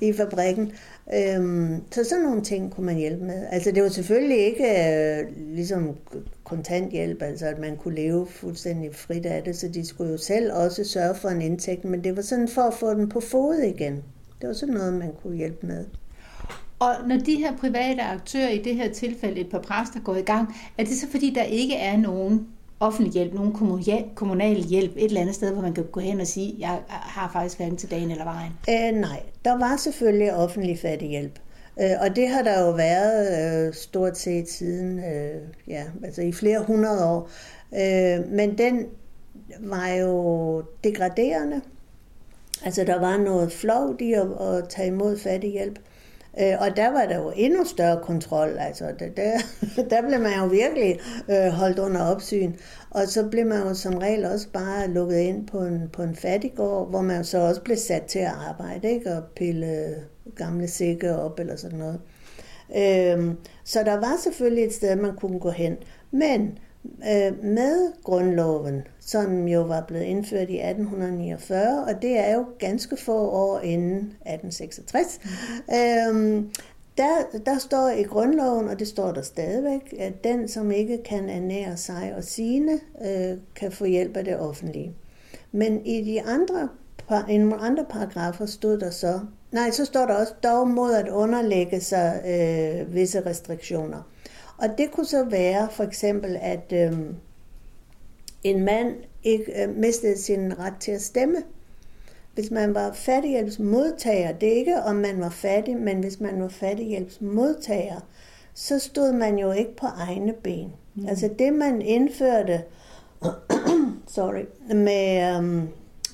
i 0.08 0.12
fabrikken. 0.12 0.72
Øhm, 1.14 1.82
så 1.90 2.04
sådan 2.04 2.24
nogle 2.24 2.42
ting 2.42 2.74
kunne 2.74 2.86
man 2.86 2.96
hjælpe 2.96 3.24
med. 3.24 3.46
Altså 3.50 3.70
det 3.70 3.82
var 3.82 3.88
selvfølgelig 3.88 4.38
ikke 4.38 4.64
øh, 4.64 5.26
ligesom 5.54 5.96
kontanthjælp, 6.44 7.22
altså 7.22 7.46
at 7.46 7.58
man 7.58 7.76
kunne 7.76 7.94
leve 7.94 8.26
fuldstændig 8.26 8.94
frit 8.94 9.26
af 9.26 9.42
det, 9.42 9.56
så 9.56 9.68
de 9.68 9.86
skulle 9.86 10.10
jo 10.10 10.18
selv 10.18 10.52
også 10.52 10.84
sørge 10.84 11.14
for 11.14 11.28
en 11.28 11.42
indtægt, 11.42 11.84
men 11.84 12.04
det 12.04 12.16
var 12.16 12.22
sådan 12.22 12.48
for 12.48 12.62
at 12.62 12.74
få 12.74 12.94
den 12.94 13.08
på 13.08 13.20
fod 13.20 13.58
igen. 13.58 14.04
Det 14.40 14.48
var 14.48 14.54
sådan 14.54 14.74
noget, 14.74 14.94
man 14.94 15.12
kunne 15.22 15.36
hjælpe 15.36 15.66
med. 15.66 15.84
Og 16.78 16.94
når 17.06 17.16
de 17.16 17.34
her 17.34 17.56
private 17.56 18.02
aktører, 18.02 18.48
i 18.48 18.58
det 18.58 18.74
her 18.74 18.92
tilfælde 18.92 19.40
et 19.40 19.50
par 19.50 19.58
præster, 19.58 20.00
går 20.00 20.16
i 20.16 20.22
gang, 20.22 20.54
er 20.78 20.84
det 20.84 20.96
så 20.96 21.06
fordi, 21.10 21.30
der 21.34 21.42
ikke 21.42 21.74
er 21.76 21.96
nogen 21.96 22.48
offentlig 22.80 23.12
hjælp, 23.12 23.34
nogen 23.34 23.52
kommunal 24.14 24.56
hjælp 24.56 24.92
et 24.96 25.04
eller 25.04 25.20
andet 25.20 25.34
sted, 25.34 25.52
hvor 25.52 25.62
man 25.62 25.74
kan 25.74 25.84
gå 25.92 26.00
hen 26.00 26.20
og 26.20 26.26
sige, 26.26 26.54
jeg 26.58 26.78
har 26.88 27.30
faktisk 27.32 27.56
hverken 27.56 27.76
til 27.76 27.90
dagen 27.90 28.10
eller 28.10 28.24
vejen? 28.24 28.52
Æh, 28.68 28.94
nej, 28.94 29.22
der 29.44 29.58
var 29.58 29.76
selvfølgelig 29.76 30.34
offentlig 30.34 30.78
fattighjælp. 30.78 31.38
Øh, 31.80 31.90
og 32.00 32.16
det 32.16 32.28
har 32.28 32.42
der 32.42 32.60
jo 32.66 32.70
været 32.70 33.66
øh, 33.66 33.74
stort 33.74 34.18
set 34.18 34.48
siden, 34.48 34.98
øh, 34.98 35.42
ja, 35.68 35.84
altså 36.04 36.22
i 36.22 36.32
flere 36.32 36.64
hundrede 36.66 37.06
år. 37.06 37.30
Øh, 37.74 38.32
men 38.32 38.58
den 38.58 38.86
var 39.60 39.88
jo 39.88 40.62
degraderende. 40.84 41.60
Altså 42.64 42.84
der 42.84 43.00
var 43.00 43.16
noget 43.16 43.52
flovt 43.52 44.00
i 44.00 44.12
at, 44.12 44.26
at 44.40 44.68
tage 44.68 44.88
imod 44.88 45.18
fattighjælp. 45.18 45.78
Øh, 46.40 46.54
og 46.60 46.76
der 46.76 46.88
var 46.88 47.06
der 47.06 47.16
jo 47.16 47.32
endnu 47.36 47.64
større 47.64 48.00
kontrol. 48.02 48.56
Altså, 48.58 48.84
der, 48.98 49.08
der, 49.08 49.38
der 49.90 50.08
blev 50.08 50.20
man 50.20 50.38
jo 50.38 50.46
virkelig 50.46 50.98
øh, 51.30 51.52
holdt 51.52 51.78
under 51.78 52.00
opsyn. 52.02 52.52
Og 52.90 53.06
så 53.06 53.28
blev 53.28 53.46
man 53.46 53.62
jo 53.62 53.74
som 53.74 53.98
regel 53.98 54.24
også 54.24 54.48
bare 54.52 54.88
lukket 54.88 55.18
ind 55.18 55.46
på 55.46 55.58
en, 55.58 55.88
på 55.92 56.02
en 56.02 56.16
fattigård, 56.16 56.90
hvor 56.90 57.02
man 57.02 57.24
så 57.24 57.38
også 57.38 57.60
blev 57.60 57.76
sat 57.76 58.02
til 58.02 58.18
at 58.18 58.32
arbejde, 58.48 58.90
ikke? 58.90 59.12
Og 59.12 59.22
pille 59.36 59.94
gamle 60.36 60.68
sække 60.68 61.16
op 61.16 61.40
eller 61.40 61.56
sådan 61.56 61.78
noget. 61.78 62.00
Øh, 62.76 63.34
så 63.64 63.82
der 63.84 63.94
var 63.94 64.16
selvfølgelig 64.22 64.64
et 64.64 64.74
sted, 64.74 64.96
man 64.96 65.16
kunne 65.16 65.40
gå 65.40 65.50
hen. 65.50 65.76
Men 66.10 66.58
øh, 66.84 67.44
med 67.44 68.02
grundloven, 68.02 68.82
som 69.00 69.48
jo 69.48 69.62
var 69.62 69.84
blevet 69.88 70.04
indført 70.04 70.50
i 70.50 70.60
1849, 70.60 71.84
og 71.84 72.02
det 72.02 72.18
er 72.18 72.34
jo 72.34 72.44
ganske 72.58 72.96
få 72.96 73.30
år 73.30 73.60
inden 73.60 73.96
1866. 73.96 75.20
Øhm, 75.74 76.50
der, 76.98 77.38
der 77.46 77.58
står 77.58 77.88
i 77.88 78.02
grundloven, 78.02 78.68
og 78.68 78.78
det 78.78 78.88
står 78.88 79.12
der 79.12 79.22
stadigvæk, 79.22 79.94
at 79.98 80.24
den, 80.24 80.48
som 80.48 80.70
ikke 80.70 81.02
kan 81.04 81.28
ernære 81.28 81.76
sig 81.76 82.14
og 82.16 82.24
sine, 82.24 82.72
øh, 83.04 83.38
kan 83.56 83.72
få 83.72 83.84
hjælp 83.84 84.16
af 84.16 84.24
det 84.24 84.38
offentlige. 84.38 84.94
Men 85.52 85.86
i 85.86 86.04
de 86.04 86.22
andre, 86.22 86.68
i 87.28 87.38
nogle 87.38 87.56
andre 87.56 87.84
paragrafer 87.90 88.46
stod 88.46 88.78
der 88.78 88.90
så, 88.90 89.20
nej, 89.52 89.70
så 89.70 89.84
står 89.84 90.06
der 90.06 90.14
også 90.14 90.32
dog 90.42 90.68
mod 90.68 90.94
at 90.94 91.08
underlægge 91.08 91.80
sig 91.80 92.22
øh, 92.26 92.94
visse 92.94 93.26
restriktioner. 93.26 94.02
Og 94.58 94.68
det 94.78 94.90
kunne 94.90 95.06
så 95.06 95.24
være 95.24 95.68
for 95.70 95.84
eksempel, 95.84 96.38
at 96.40 96.72
øh, 96.72 96.92
en 98.44 98.64
mand 98.64 98.94
ikke 99.24 99.62
øh, 99.62 99.76
mistede 99.76 100.18
sin 100.18 100.58
ret 100.58 100.74
til 100.80 100.92
at 100.92 101.02
stemme. 101.02 101.36
Hvis 102.34 102.50
man 102.50 102.74
var 102.74 102.92
fattighjælpsmodtager, 102.92 104.32
det 104.32 104.48
er 104.48 104.56
ikke 104.56 104.82
om 104.82 104.96
man 104.96 105.20
var 105.20 105.30
fattig, 105.30 105.76
men 105.76 106.00
hvis 106.00 106.20
man 106.20 106.42
var 106.42 106.48
fattighjælpsmodtager, 106.48 108.00
så 108.54 108.78
stod 108.78 109.12
man 109.12 109.38
jo 109.38 109.52
ikke 109.52 109.76
på 109.76 109.86
egne 109.86 110.32
ben. 110.32 110.72
Mm. 110.94 111.08
Altså 111.08 111.30
det, 111.38 111.52
man 111.52 111.82
indførte 111.82 112.62
sorry, 114.16 114.44
med, 114.74 115.36
um, 115.38 115.68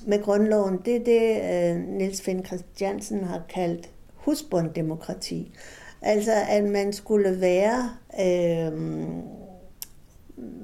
med 0.05 0.23
grundloven, 0.23 0.79
det 0.85 0.95
er 0.95 1.03
det, 1.03 1.75
uh, 1.75 1.93
Niels 1.93 2.21
Finn 2.21 2.45
Christiansen 2.45 3.23
har 3.23 3.41
kaldt 3.49 3.89
husbunddemokrati. 4.13 5.51
Altså 6.05 6.31
at 6.49 6.63
man 6.63 6.93
skulle 6.93 7.41
være 7.41 7.89
uh, 8.09 8.79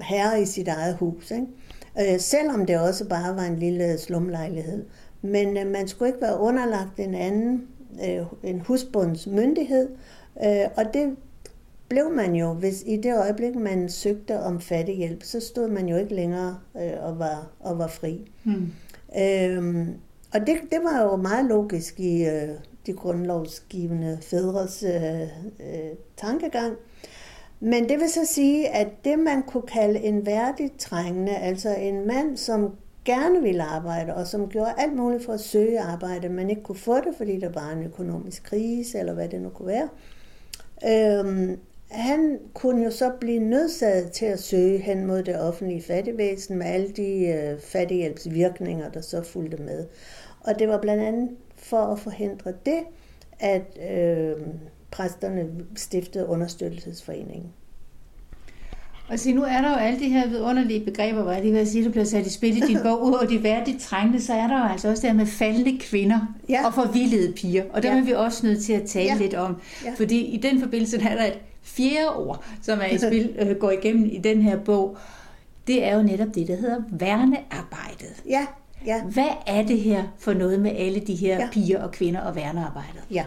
herre 0.02 0.42
i 0.42 0.46
sit 0.46 0.68
eget 0.68 0.96
hus. 0.96 1.32
Ikke? 1.32 2.14
Uh, 2.14 2.20
selvom 2.20 2.66
det 2.66 2.80
også 2.80 3.08
bare 3.08 3.36
var 3.36 3.44
en 3.44 3.60
lille 3.60 3.98
slumlejlighed. 3.98 4.86
Men 5.22 5.48
uh, 5.58 5.68
man 5.72 5.88
skulle 5.88 6.10
ikke 6.10 6.22
være 6.22 6.40
underlagt 6.40 7.00
en 7.00 7.16
anden, 7.16 7.68
uh, 7.94 8.50
en 8.50 8.60
husbunds 8.60 9.28
myndighed. 9.28 9.90
Uh, 10.36 10.72
og 10.76 10.94
det 10.94 11.16
blev 11.92 12.10
man 12.10 12.36
jo, 12.36 12.54
hvis 12.54 12.84
i 12.86 12.98
det 12.98 13.18
øjeblik, 13.18 13.56
man 13.56 13.90
søgte 13.90 14.40
om 14.40 14.62
fattighjælp, 14.62 15.24
så 15.24 15.40
stod 15.40 15.68
man 15.68 15.90
jo 15.90 15.98
ikke 15.98 16.16
længere 16.16 16.58
øh, 16.78 16.92
og, 17.02 17.20
var, 17.20 17.48
og 17.60 17.78
var 17.78 17.88
fri. 17.88 18.32
Hmm. 18.44 18.72
Øhm, 19.20 19.94
og 20.34 20.40
det, 20.40 20.56
det 20.72 20.80
var 20.84 21.04
jo 21.04 21.16
meget 21.16 21.46
logisk 21.46 22.00
i 22.00 22.26
øh, 22.26 22.50
de 22.86 22.94
grundlovsgivende 22.94 24.18
fædres 24.22 24.84
øh, 24.84 25.22
øh, 25.22 25.96
tankegang. 26.18 26.76
Men 27.60 27.90
det 27.90 28.00
vil 28.00 28.10
så 28.10 28.26
sige, 28.26 28.70
at 28.70 28.88
det 29.04 29.20
man 29.20 29.44
kunne 29.44 29.68
kalde 29.68 30.00
en 30.00 30.26
værdig 30.26 30.72
trængende, 30.78 31.36
altså 31.36 31.76
en 31.76 32.08
mand, 32.08 32.38
som 32.38 32.76
gerne 33.06 33.42
ville 33.42 33.64
arbejde, 33.64 34.16
og 34.16 34.28
som 34.28 34.50
gjorde 34.50 34.74
alt 34.78 34.96
muligt 34.96 35.26
for 35.26 35.34
at 35.34 35.40
søge 35.40 35.80
arbejde, 35.80 36.30
men 36.30 36.50
ikke 36.50 36.64
kunne 36.64 36.78
få 36.78 36.96
det, 36.96 37.16
fordi 37.18 37.40
der 37.40 37.50
var 37.50 37.72
en 37.72 37.84
økonomisk 37.84 38.44
krise, 38.44 39.00
eller 39.00 39.14
hvad 39.14 39.30
det 39.30 39.42
nu 39.42 39.50
kunne 39.50 39.68
være, 39.68 39.90
øhm, 40.88 41.60
han 41.92 42.40
kunne 42.54 42.84
jo 42.84 42.92
så 42.92 43.12
blive 43.20 43.40
nødsaget 43.40 44.12
til 44.12 44.26
at 44.26 44.40
søge 44.40 44.78
hen 44.78 45.06
mod 45.06 45.24
det 45.24 45.42
offentlige 45.42 45.82
fattigvæsen 45.82 46.58
med 46.58 46.66
alle 46.66 46.90
de 46.90 47.28
øh, 47.28 47.60
fattighjælpsvirkninger, 47.60 48.90
der 48.90 49.02
så 49.02 49.22
fulgte 49.22 49.58
med. 49.58 49.86
Og 50.40 50.60
det 50.60 50.68
var 50.68 50.82
blandt 50.82 51.04
andet 51.04 51.30
for 51.62 51.94
at 51.94 52.00
forhindre 52.00 52.54
det, 52.66 52.80
at 53.40 53.78
øh, 53.92 54.36
præsterne 54.92 55.50
stiftede 55.76 56.28
understøttelsesforeningen. 56.28 57.52
Og 59.10 59.20
se, 59.20 59.34
nu 59.34 59.44
er 59.44 59.62
der 59.62 59.70
jo 59.70 59.76
alle 59.76 60.00
de 60.00 60.10
her 60.10 60.28
vidunderlige 60.28 60.86
begreber, 60.86 61.24
hvor 61.24 61.32
jeg 61.32 61.42
lige 61.42 61.54
vil 61.54 61.68
sige, 61.68 61.84
der 61.84 61.90
bliver 61.90 62.06
sat 62.06 62.26
i 62.26 62.30
spil 62.30 62.58
i 62.58 62.60
din 62.60 62.78
bog, 62.84 63.04
ud 63.04 63.14
over 63.14 63.26
de 63.26 63.44
værdigt 63.44 63.82
trængte, 63.82 64.22
så 64.22 64.34
er 64.34 64.48
der 64.48 64.60
jo 64.60 64.72
altså 64.72 64.90
også 64.90 65.08
det 65.08 65.16
med 65.16 65.26
faldende 65.26 65.80
kvinder 65.80 66.20
ja. 66.50 66.66
og 66.66 66.74
forvildede 66.74 67.34
piger. 67.34 67.64
Og 67.74 67.84
der 67.84 67.92
ja. 67.92 68.00
er 68.00 68.04
vi 68.04 68.12
også 68.12 68.46
nødt 68.46 68.64
til 68.64 68.74
at 68.74 68.84
tale 68.84 69.12
ja. 69.12 69.18
lidt 69.18 69.34
om. 69.34 69.62
Ja. 69.86 69.94
Fordi 69.98 70.20
i 70.26 70.38
den 70.38 70.60
forbindelse 70.60 70.98
er 70.98 71.16
der 71.16 71.26
et 71.26 71.40
fjerde 71.62 72.16
ord, 72.16 72.44
som 72.62 72.80
er 72.80 72.86
i 72.86 72.98
spil, 72.98 73.36
øh, 73.40 73.56
går 73.56 73.72
igennem 73.72 74.06
i 74.06 74.18
den 74.18 74.42
her 74.42 74.60
bog, 74.60 74.98
det 75.68 75.86
er 75.86 75.96
jo 75.96 76.04
netop 76.04 76.36
det, 76.36 76.48
der 76.48 76.56
hedder 76.56 76.82
værnearbejdet. 76.92 78.24
Ja, 78.30 78.46
ja. 78.86 79.04
Hvad 79.04 79.30
er 79.48 79.64
det 79.64 79.80
her 79.80 80.04
for 80.18 80.34
noget 80.34 80.60
med 80.60 80.72
alle 80.76 81.00
de 81.00 81.16
her 81.16 81.40
ja. 81.40 81.50
piger 81.52 81.84
og 81.84 81.92
kvinder 81.92 82.22
og 82.22 82.36
værnearbejdet? 82.36 83.04
Ja, 83.12 83.26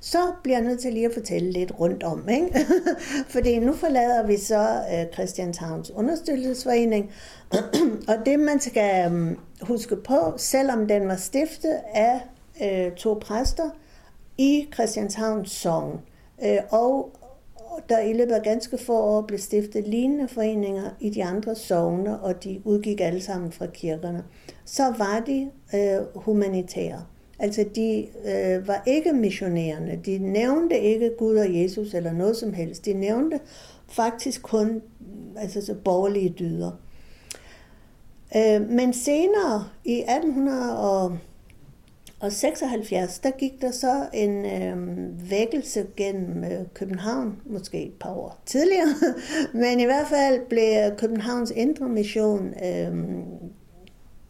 så 0.00 0.18
bliver 0.42 0.58
jeg 0.58 0.66
nødt 0.66 0.80
til 0.80 0.92
lige 0.92 1.06
at 1.06 1.14
fortælle 1.14 1.50
lidt 1.50 1.72
rundt 1.80 2.02
om. 2.02 2.28
Ikke? 2.28 2.66
Fordi 3.34 3.58
nu 3.58 3.72
forlader 3.72 4.26
vi 4.26 4.36
så 4.36 4.80
uh, 4.92 5.14
Christianshavns 5.14 5.90
understøttelsesforening, 5.90 7.10
og 8.08 8.14
det 8.26 8.40
man 8.40 8.60
skal 8.60 9.06
um, 9.06 9.38
huske 9.60 9.96
på, 9.96 10.34
selvom 10.36 10.88
den 10.88 11.08
var 11.08 11.16
stiftet 11.16 11.78
af 11.94 12.20
uh, 12.60 12.94
to 12.96 13.18
præster 13.20 13.70
i 14.38 14.68
Christianshavns 14.74 15.50
sogn, 15.50 16.00
uh, 16.38 16.80
og 16.80 17.10
der 17.88 18.00
i 18.00 18.12
løbet 18.12 18.32
af 18.32 18.42
ganske 18.42 18.78
få 18.78 18.98
år 18.98 19.22
blev 19.22 19.38
stiftet 19.38 19.88
lignende 19.88 20.28
foreninger 20.28 20.90
i 21.00 21.10
de 21.10 21.24
andre 21.24 21.54
sogne, 21.54 22.20
og 22.20 22.44
de 22.44 22.60
udgik 22.64 23.00
alle 23.00 23.20
sammen 23.20 23.52
fra 23.52 23.66
kirkerne, 23.66 24.24
så 24.64 24.94
var 24.98 25.22
de 25.26 25.50
øh, 25.74 26.06
humanitære. 26.14 27.04
Altså 27.38 27.64
de 27.74 28.06
øh, 28.24 28.68
var 28.68 28.82
ikke 28.86 29.12
missionerende. 29.12 30.00
De 30.06 30.18
nævnte 30.18 30.78
ikke 30.78 31.10
Gud 31.18 31.36
og 31.36 31.60
Jesus 31.62 31.94
eller 31.94 32.12
noget 32.12 32.36
som 32.36 32.52
helst. 32.52 32.84
De 32.84 32.92
nævnte 32.92 33.40
faktisk 33.88 34.42
kun 34.42 34.82
altså, 35.36 35.66
så 35.66 35.74
borgerlige 35.74 36.34
dyder. 36.38 36.70
Øh, 38.36 38.68
men 38.68 38.92
senere 38.92 39.64
i 39.84 39.98
1800 40.00 40.78
og 40.78 41.18
og 42.22 42.32
76, 42.32 43.18
der 43.18 43.30
gik 43.30 43.60
der 43.60 43.70
så 43.70 44.06
en 44.12 44.46
øh, 44.46 45.30
vækkelse 45.30 45.86
gennem 45.96 46.44
øh, 46.44 46.66
København, 46.74 47.36
måske 47.46 47.86
et 47.86 47.92
par 48.00 48.10
år 48.10 48.42
tidligere, 48.46 48.94
men 49.62 49.80
i 49.80 49.84
hvert 49.84 50.06
fald 50.08 50.40
blev 50.48 50.96
Københavns 50.96 51.50
Indre 51.50 51.88
Mission 51.88 52.54
øh, 52.64 52.94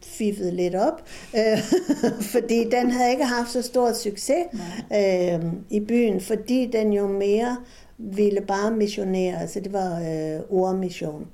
fiffet 0.05 0.53
lidt 0.53 0.75
op, 0.75 1.03
øh, 1.35 1.57
fordi 2.33 2.69
den 2.69 2.91
havde 2.91 3.11
ikke 3.11 3.25
haft 3.25 3.51
så 3.51 3.61
stor 3.61 3.93
succes 3.93 4.45
øh, 4.93 5.43
i 5.69 5.79
byen, 5.79 6.21
fordi 6.21 6.69
den 6.73 6.93
jo 6.93 7.07
mere 7.07 7.57
ville 7.97 8.41
bare 8.41 8.71
missionere, 8.71 9.41
altså 9.41 9.59
det 9.59 9.73
var 9.73 9.99
øh, 9.99 10.41
ordmission. 10.49 11.27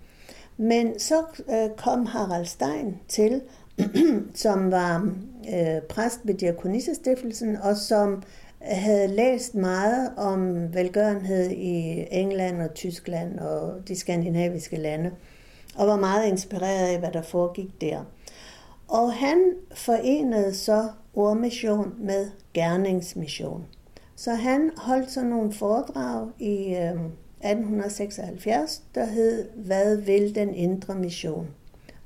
Men 0.58 1.00
så 1.00 1.24
øh, 1.50 1.70
kom 1.78 2.06
Harald 2.06 2.46
Stein 2.46 2.98
til, 3.08 3.42
som 4.36 4.72
var 4.72 5.12
øh, 5.54 5.82
præst 5.90 6.20
ved 6.24 6.34
Diakonissestiftelsen, 6.34 7.56
og 7.56 7.78
som 7.78 8.24
havde 8.62 9.08
læst 9.08 9.56
meget 9.56 10.12
om 10.18 10.74
velgørenhed 10.74 11.50
i 11.50 12.06
England 12.12 12.62
og 12.62 12.74
Tyskland 12.74 13.40
og 13.40 13.88
de 13.88 13.96
skandinaviske 13.96 14.76
lande, 14.76 15.12
og 15.76 15.88
var 15.88 15.98
meget 15.98 16.28
inspireret 16.28 16.88
af, 16.88 17.00
hvad 17.00 17.12
der 17.12 17.22
foregik 17.22 17.82
der. 17.82 18.06
Og 18.90 19.14
han 19.14 19.54
forenede 19.74 20.56
så 20.56 20.88
ordmission 21.14 21.94
med 22.00 22.30
gerningsmission. 22.54 23.66
Så 24.16 24.32
han 24.32 24.72
holdt 24.78 25.12
så 25.12 25.24
nogle 25.24 25.54
foredrag 25.54 26.28
i 26.40 26.76
øh, 26.76 27.02
1876, 27.42 28.84
der 28.96 29.06
hed 29.06 29.50
Hvad 29.56 29.98
vil 29.98 30.36
den 30.36 30.54
indre 30.54 30.96
mission? 30.96 31.48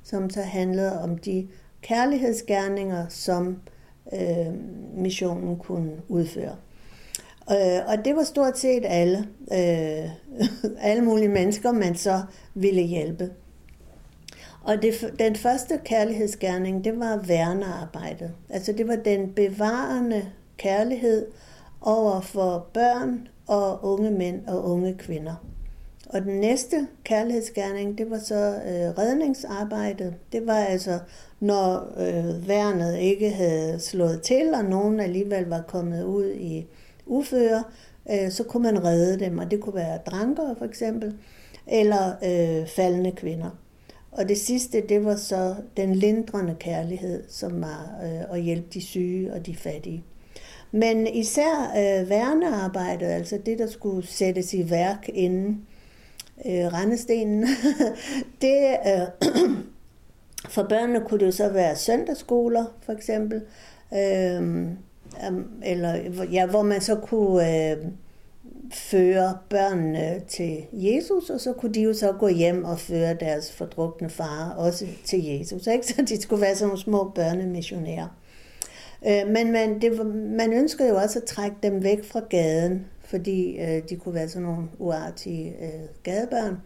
Som 0.02 0.30
så 0.30 0.42
handlede 0.42 1.02
om 1.02 1.18
de 1.18 1.48
kærlighedsgerninger, 1.82 3.08
som 3.08 3.56
øh, 4.12 4.54
missionen 4.96 5.58
kunne 5.58 5.92
udføre. 6.08 6.56
Øh, 7.50 7.80
og 7.86 8.04
det 8.04 8.16
var 8.16 8.24
stort 8.24 8.58
set 8.58 8.82
alle, 8.86 9.18
øh, 9.52 10.10
alle 10.90 11.04
mulige 11.04 11.28
mennesker, 11.28 11.72
man 11.72 11.94
så 11.94 12.22
ville 12.54 12.82
hjælpe. 12.82 13.30
Og 14.64 14.82
det, 14.82 15.14
den 15.18 15.36
første 15.36 15.80
kærlighedsgerning, 15.84 16.84
det 16.84 17.00
var 17.00 17.16
værnearbejdet. 17.16 18.32
Altså 18.50 18.72
det 18.72 18.88
var 18.88 18.96
den 18.96 19.32
bevarende 19.32 20.22
kærlighed 20.56 21.26
over 21.80 22.20
for 22.20 22.66
børn 22.72 23.28
og 23.46 23.84
unge 23.84 24.10
mænd 24.10 24.46
og 24.46 24.64
unge 24.64 24.94
kvinder. 24.94 25.34
Og 26.08 26.22
den 26.22 26.40
næste 26.40 26.86
kærlighedsgerning, 27.04 27.98
det 27.98 28.10
var 28.10 28.18
så 28.18 28.34
øh, 28.34 28.98
redningsarbejdet. 28.98 30.14
Det 30.32 30.46
var 30.46 30.56
altså, 30.56 30.98
når 31.40 31.92
øh, 31.96 32.48
værnet 32.48 32.98
ikke 32.98 33.30
havde 33.30 33.80
slået 33.80 34.22
til, 34.22 34.54
og 34.54 34.64
nogen 34.64 35.00
alligevel 35.00 35.44
var 35.44 35.62
kommet 35.68 36.04
ud 36.04 36.30
i 36.30 36.66
uføre, 37.06 37.64
øh, 38.10 38.30
så 38.30 38.44
kunne 38.44 38.62
man 38.62 38.84
redde 38.84 39.24
dem, 39.24 39.38
og 39.38 39.50
det 39.50 39.60
kunne 39.60 39.74
være 39.74 39.98
drankere 40.06 40.54
for 40.58 40.64
eksempel, 40.64 41.14
eller 41.66 42.10
øh, 42.24 42.66
faldende 42.66 43.12
kvinder. 43.12 43.50
Og 44.14 44.28
det 44.28 44.38
sidste, 44.38 44.80
det 44.88 45.04
var 45.04 45.16
så 45.16 45.54
den 45.76 45.94
lindrende 45.94 46.56
kærlighed, 46.60 47.24
som 47.28 47.60
var 47.60 48.00
øh, 48.02 48.36
at 48.36 48.42
hjælpe 48.42 48.68
de 48.74 48.82
syge 48.82 49.32
og 49.32 49.46
de 49.46 49.56
fattige. 49.56 50.04
Men 50.72 51.06
især 51.06 51.72
øh, 51.76 52.10
værnearbejdet, 52.10 53.06
altså 53.06 53.38
det, 53.46 53.58
der 53.58 53.66
skulle 53.66 54.06
sættes 54.06 54.54
i 54.54 54.70
værk 54.70 55.08
inden 55.08 55.66
øh, 56.46 56.52
rendestenen, 56.52 57.46
det, 58.42 58.76
øh, 58.86 59.30
for 60.54 60.62
børnene 60.62 61.00
kunne 61.00 61.20
det 61.20 61.26
jo 61.26 61.30
så 61.30 61.48
være 61.48 61.76
søndagsskoler, 61.76 62.64
for 62.82 62.92
eksempel, 62.92 63.42
øh, 63.94 64.68
eller 65.62 66.24
ja, 66.32 66.46
hvor 66.46 66.62
man 66.62 66.80
så 66.80 66.94
kunne 66.94 67.70
øh, 67.70 67.76
føre 68.72 69.38
børnene 69.50 70.22
til 70.28 70.66
Jesus, 70.72 71.30
og 71.30 71.40
så 71.40 71.52
kunne 71.52 71.74
de 71.74 71.82
jo 71.82 71.94
så 71.94 72.12
gå 72.12 72.28
hjem 72.28 72.64
og 72.64 72.78
føre 72.78 73.14
deres 73.14 73.52
fordrukne 73.52 74.10
far 74.10 74.50
også 74.50 74.86
til 75.04 75.24
Jesus. 75.24 75.66
Ikke? 75.66 75.86
Så 75.94 76.02
de 76.02 76.22
skulle 76.22 76.42
være 76.42 76.54
sådan 76.54 76.68
nogle 76.68 76.82
små 76.82 77.12
børnemissionærer. 77.14 78.08
Øh, 79.06 79.28
men 79.28 79.52
man, 79.52 79.80
det, 79.80 80.06
man 80.14 80.52
ønskede 80.52 80.88
jo 80.88 80.96
også 80.96 81.18
at 81.18 81.24
trække 81.24 81.56
dem 81.62 81.82
væk 81.82 82.04
fra 82.04 82.20
gaden, 82.30 82.86
fordi 83.04 83.58
øh, 83.58 83.82
de 83.88 83.96
kunne 83.96 84.14
være 84.14 84.28
sådan 84.28 84.48
nogle 84.48 84.68
uartige 84.78 85.54
øh, 85.60 85.88
gadebørn, 86.02 86.56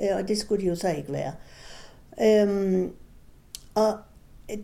øh, 0.00 0.16
og 0.16 0.28
det 0.28 0.38
skulle 0.38 0.62
de 0.62 0.68
jo 0.68 0.74
så 0.74 0.88
ikke 0.88 1.12
være. 1.12 1.32
Øhm, 2.22 2.92
og 3.74 3.92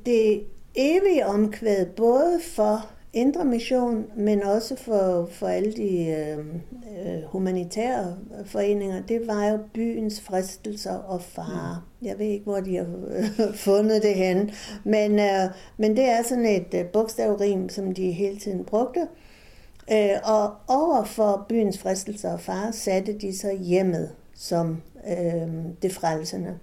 det 0.07 0.43
evige 0.75 1.27
omkvæd, 1.27 1.87
både 1.87 2.41
for 2.43 2.91
Indre 3.14 3.45
Mission, 3.45 4.04
men 4.16 4.42
også 4.42 4.76
for, 4.76 5.28
for 5.33 5.47
alle 5.47 5.73
de 5.73 6.07
øh, 6.07 6.38
øh, 6.38 7.23
humanitære 7.26 8.16
foreninger, 8.45 9.02
det 9.02 9.26
var 9.26 9.47
jo 9.47 9.59
byens 9.75 10.21
fristelser 10.21 10.95
og 10.95 11.23
fare. 11.23 11.83
Mm. 12.00 12.07
Jeg 12.07 12.19
ved 12.19 12.26
ikke, 12.26 12.45
hvor 12.45 12.61
de 12.61 12.76
har 12.76 12.87
øh, 13.09 13.54
fundet 13.66 14.02
det 14.02 14.14
hen, 14.14 14.50
men, 14.85 15.19
øh, 15.19 15.50
men 15.76 15.97
det 15.97 16.04
er 16.04 16.23
sådan 16.23 16.47
et 16.47 16.75
øh, 16.75 16.87
bogstavrim, 16.87 17.69
som 17.69 17.95
de 17.95 18.12
hele 18.12 18.38
tiden 18.38 18.64
brugte. 18.64 19.09
Øh, 19.92 20.16
og 20.25 20.54
over 20.69 21.04
for 21.04 21.47
byens 21.49 21.78
fristelser 21.78 22.33
og 22.33 22.40
fare 22.40 22.73
satte 22.73 23.12
de 23.12 23.38
så 23.38 23.57
hjemmet 23.61 24.11
som 24.35 24.83
øh, 25.09 25.49
det 25.83 25.92
frelsende. 25.92 26.59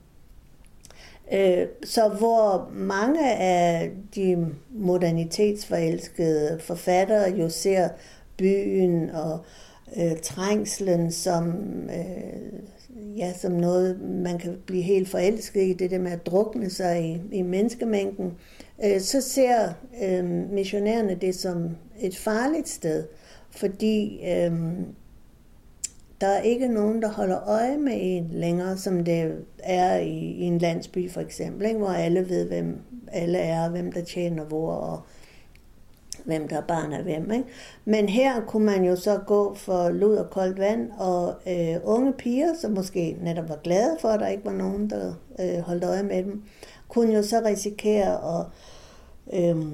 Øh, 1.33 1.67
så 1.83 2.07
hvor 2.07 2.71
mange 2.73 3.35
af 3.35 3.91
de 4.15 4.47
modernitetsforelskede 4.69 6.59
forfattere 6.59 7.31
jo 7.31 7.49
ser 7.49 7.89
byen 8.37 9.09
og 9.09 9.39
øh, 9.97 10.17
trængslen 10.21 11.11
som, 11.11 11.53
øh, 11.83 12.59
ja, 13.17 13.33
som 13.33 13.51
noget, 13.51 14.01
man 14.01 14.37
kan 14.37 14.57
blive 14.65 14.81
helt 14.81 15.09
forelsket 15.09 15.61
i, 15.61 15.73
det 15.73 15.91
der 15.91 15.99
med 15.99 16.11
at 16.11 16.25
drukne 16.25 16.69
sig 16.69 17.05
i, 17.05 17.21
i 17.37 17.41
menneskemængden, 17.41 18.33
øh, 18.85 19.01
så 19.01 19.21
ser 19.21 19.73
øh, 20.03 20.25
missionærerne 20.51 21.15
det 21.15 21.35
som 21.35 21.69
et 21.99 22.17
farligt 22.17 22.69
sted, 22.69 23.03
fordi 23.51 24.21
øh, 24.29 24.51
der 26.21 26.27
er 26.27 26.41
ikke 26.41 26.67
nogen, 26.67 27.01
der 27.01 27.09
holder 27.09 27.49
øje 27.49 27.77
med 27.77 27.93
en 27.95 28.29
længere, 28.31 28.77
som 28.77 29.03
det 29.03 29.45
er 29.59 29.97
i, 29.97 30.17
i 30.17 30.43
en 30.43 30.57
landsby 30.57 31.11
for 31.11 31.21
eksempel, 31.21 31.67
ikke? 31.67 31.79
hvor 31.79 31.89
alle 31.89 32.29
ved, 32.29 32.47
hvem 32.47 32.81
alle 33.11 33.37
er, 33.37 33.69
hvem 33.69 33.91
der 33.91 34.01
tjener 34.01 34.43
hvor, 34.43 34.71
og 34.71 35.01
hvem 36.25 36.47
der 36.47 36.57
er 36.57 36.61
barn 36.61 36.93
af 36.93 37.03
hvem. 37.03 37.31
Ikke? 37.31 37.45
Men 37.85 38.09
her 38.09 38.41
kunne 38.41 38.65
man 38.65 38.83
jo 38.83 38.95
så 38.95 39.19
gå 39.27 39.55
for 39.55 39.89
lud 39.89 40.15
og 40.15 40.29
koldt 40.29 40.59
vand, 40.59 40.91
og 40.97 41.35
øh, 41.47 41.75
unge 41.83 42.13
piger, 42.13 42.53
som 42.61 42.71
måske 42.71 43.17
netop 43.21 43.49
var 43.49 43.59
glade 43.63 43.97
for, 44.01 44.09
at 44.09 44.19
der 44.19 44.27
ikke 44.27 44.45
var 44.45 44.53
nogen, 44.53 44.89
der 44.89 45.13
øh, 45.39 45.59
holdt 45.59 45.83
øje 45.83 46.03
med 46.03 46.23
dem, 46.23 46.43
kunne 46.87 47.13
jo 47.13 47.23
så 47.23 47.41
risikere 47.45 48.39
at 48.39 48.45
øhm, 49.33 49.73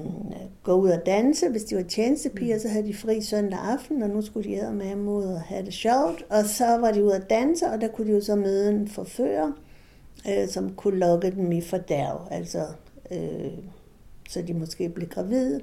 gå 0.62 0.72
ud 0.72 0.90
og 0.90 1.06
danse. 1.06 1.48
Hvis 1.48 1.64
de 1.64 1.76
var 1.76 1.82
tjenestepiger, 1.82 2.58
så 2.58 2.68
havde 2.68 2.86
de 2.86 2.94
fri 2.94 3.20
søndag 3.20 3.58
aften, 3.58 4.02
og 4.02 4.10
nu 4.10 4.22
skulle 4.22 4.50
de 4.50 4.72
med 4.72 4.86
ham 4.86 5.08
ud 5.08 5.24
og 5.24 5.40
have 5.40 5.64
det 5.64 5.74
sjovt. 5.74 6.24
Og 6.30 6.44
så 6.44 6.66
var 6.66 6.92
de 6.92 7.04
ude 7.04 7.16
at 7.16 7.30
danse, 7.30 7.66
og 7.66 7.80
der 7.80 7.88
kunne 7.88 8.06
de 8.06 8.12
jo 8.12 8.20
så 8.20 8.34
møde 8.36 8.70
en 8.70 8.88
forfører, 8.88 9.52
øh, 10.28 10.48
som 10.48 10.74
kunne 10.74 10.98
lokke 10.98 11.30
dem 11.30 11.52
i 11.52 11.60
fordærv, 11.60 12.28
altså 12.30 12.66
øh, 13.10 13.52
så 14.28 14.42
de 14.42 14.54
måske 14.54 14.88
blev 14.88 15.08
gravide. 15.08 15.60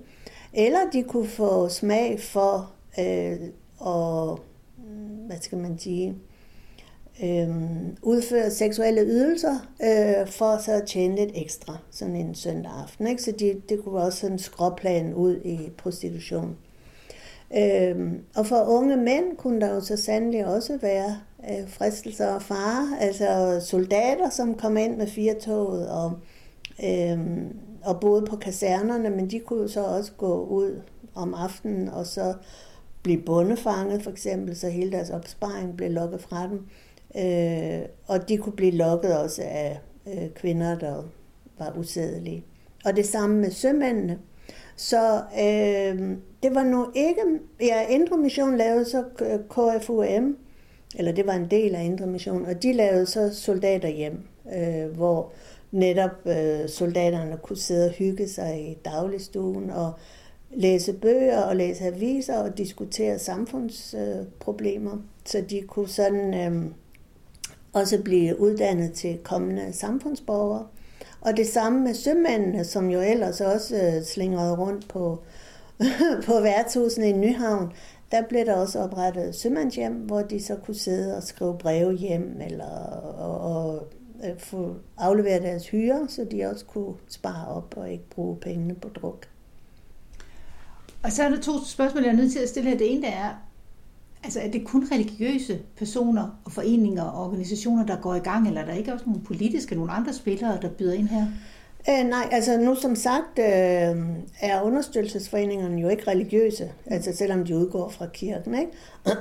Eller 0.54 0.80
de 0.94 1.04
kunne 1.04 1.28
få 1.28 1.70
smag 1.70 2.20
for 2.20 2.72
øh, 3.00 3.38
og 3.78 4.40
hvad 5.28 5.38
skal 5.42 5.58
man 5.58 5.80
sige, 5.80 6.16
øh, 7.24 7.50
udføre 8.02 8.52
seksuelle 8.52 9.02
ydelser 9.02 9.56
øh, 9.84 10.28
for 10.28 10.58
så 10.58 10.72
at 10.72 10.88
tjene 10.88 11.16
lidt 11.16 11.32
ekstra 11.36 11.78
sådan 11.92 12.16
en 12.16 12.36
søndag 12.36 12.72
aften. 12.84 13.08
Ikke? 13.08 13.24
Så 13.24 13.32
de, 13.32 13.62
det 13.70 13.84
kunne 13.84 14.02
også 14.02 14.20
sådan 14.20 14.34
en 14.34 14.40
skråplan 14.40 15.14
ud 15.14 15.36
i 15.44 15.60
prostitution. 15.78 16.58
Øh, 17.58 18.12
og 18.36 18.46
for 18.46 18.64
unge 18.68 18.98
mænd 18.98 19.38
kunne 19.38 19.62
der 19.62 19.74
jo 19.74 19.82
så 19.82 19.98
sandelig 19.98 20.46
også 20.46 20.78
være 20.82 21.18
øh, 21.50 21.70
fristelser 21.70 22.34
og 22.34 22.42
fare, 22.42 22.88
altså 23.00 23.60
soldater, 23.66 24.30
som 24.30 24.56
kom 24.56 24.78
ind 24.78 24.98
med 24.98 25.08
firetoget 25.08 25.90
og, 25.90 26.12
øh, 26.84 27.20
og 27.84 28.00
boede 28.00 28.26
på 28.26 28.36
kasernerne, 28.36 29.10
men 29.10 29.30
de 29.30 29.40
kunne 29.40 29.62
jo 29.62 29.68
så 29.68 29.84
også 29.84 30.12
gå 30.18 30.46
ud 30.46 30.82
om 31.16 31.34
aftenen 31.34 31.90
og 31.90 32.08
så 32.08 32.34
blive 33.04 33.22
bundefanget 33.22 34.04
for 34.04 34.12
eksempel, 34.12 34.56
så 34.56 34.70
hele 34.70 34.92
deres 34.92 35.10
opsparing 35.10 35.78
blev 35.78 35.92
lukket 35.92 36.22
fra 36.22 36.48
dem. 36.48 36.66
Øh, 37.18 37.82
og 38.08 38.30
de 38.30 38.38
kunne 38.38 38.56
blive 38.56 38.72
lokket 38.72 39.18
også 39.18 39.42
af 39.42 39.80
øh, 40.08 40.30
kvinder, 40.36 40.80
der 40.80 41.04
var 41.60 41.74
usædelige. 41.78 42.46
Og 42.86 42.96
det 42.96 43.06
samme 43.06 43.42
med 43.42 43.52
sømændene. 43.52 44.20
Så 44.76 45.22
øh, 45.40 46.18
det 46.44 46.56
var 46.56 46.64
nu 46.64 46.88
ikke... 46.96 47.22
Ja, 47.62 47.88
Indre 47.88 48.18
Mission 48.18 48.58
lavede 48.58 48.86
så 48.86 49.04
øh, 49.22 49.40
KFUM, 49.50 50.38
eller 50.96 51.12
det 51.12 51.28
var 51.28 51.34
en 51.34 51.52
del 51.52 51.76
af 51.76 51.84
Indre 51.84 52.08
Mission, 52.08 52.46
og 52.46 52.64
de 52.64 52.74
lavede 52.74 53.06
så 53.06 53.36
soldater 53.36 53.90
hjem, 53.90 54.20
øh, 54.56 54.96
hvor 54.96 55.32
netop 55.72 56.12
øh, 56.26 56.70
soldaterne 56.70 57.38
kunne 57.38 57.58
sidde 57.58 57.86
og 57.86 57.92
hygge 57.92 58.28
sig 58.28 58.72
i 58.72 58.74
dagligstuen 58.86 59.70
og 59.70 59.94
læse 60.52 60.94
bøger 60.94 61.42
og 61.42 61.56
læse 61.56 61.84
aviser 61.84 62.38
og 62.38 62.58
diskutere 62.58 63.20
samfundsproblemer. 63.20 64.94
Øh, 64.94 65.00
så 65.26 65.44
de 65.50 65.62
kunne 65.62 65.88
sådan... 65.88 66.34
Øh, 66.34 66.72
også 67.74 68.02
blive 68.04 68.40
uddannet 68.40 68.92
til 68.92 69.20
kommende 69.24 69.74
samfundsborgere. 69.74 70.68
Og 71.22 71.38
det 71.38 71.48
samme 71.48 71.80
med 71.80 71.94
sømændene, 71.94 72.66
som 72.66 72.90
jo 72.90 73.02
ellers 73.02 73.42
også 73.42 73.76
øh, 73.76 74.04
slingrede 74.04 74.56
rundt 74.56 74.88
på, 74.88 75.24
på 76.28 76.42
værtshusene 76.42 77.10
i 77.10 77.14
Nyhavn. 77.14 77.72
Der 78.12 78.22
blev 78.30 78.46
der 78.46 78.56
også 78.56 78.80
oprettet 78.80 79.36
sømandshjem, 79.36 79.94
hvor 79.94 80.22
de 80.22 80.44
så 80.44 80.56
kunne 80.56 80.76
sidde 80.76 81.18
og 81.18 81.24
skrive 81.24 81.58
breve 81.58 81.94
hjem, 81.94 82.42
eller 82.46 82.70
og, 83.18 83.40
og 83.40 83.88
øh, 84.24 84.40
få 84.40 84.76
afleveret 84.98 85.42
deres 85.42 85.70
hyre, 85.70 86.06
så 86.10 86.28
de 86.32 86.46
også 86.46 86.66
kunne 86.66 86.94
spare 87.10 87.48
op 87.48 87.74
og 87.78 87.92
ikke 87.92 88.10
bruge 88.10 88.38
pengene 88.38 88.76
på 88.76 88.90
druk. 88.90 89.28
Og 91.04 91.12
så 91.12 91.24
er 91.24 91.30
der 91.30 91.42
to 91.42 91.52
spørgsmål, 91.66 92.04
jeg 92.04 92.12
er 92.12 92.16
nødt 92.16 92.32
til 92.32 92.40
at 92.40 92.50
stille 92.50 92.70
her. 92.70 92.78
Det 92.78 92.94
ene 92.94 93.08
er, 93.08 93.30
Altså 94.24 94.40
er 94.40 94.52
det 94.52 94.66
kun 94.66 94.88
religiøse 94.92 95.60
personer 95.78 96.42
og 96.46 96.52
foreninger 96.52 97.04
og 97.04 97.26
organisationer, 97.26 97.86
der 97.86 97.96
går 97.96 98.16
i 98.16 98.20
gang, 98.20 98.48
eller 98.48 98.62
er 98.62 98.66
der 98.66 98.74
ikke 98.74 98.94
også 98.94 99.06
nogle 99.06 99.22
politiske, 99.22 99.76
nogle 99.76 99.92
andre 99.92 100.14
spillere, 100.14 100.58
der 100.62 100.70
byder 100.70 100.94
ind 100.94 101.08
her? 101.08 101.26
Øh, 101.90 102.10
nej, 102.10 102.30
altså 102.32 102.58
nu 102.58 102.76
som 102.76 102.96
sagt 102.96 103.40
øh, 103.40 103.46
er 104.42 104.62
understøttelsesforeningerne 104.64 105.82
jo 105.82 105.90
ikke 105.90 106.12
religiøse, 106.12 106.72
altså 106.86 107.16
selvom 107.16 107.46
de 107.46 107.58
udgår 107.58 107.90
fra 107.90 108.08
kirken. 108.14 108.56
Ikke? 108.60 108.72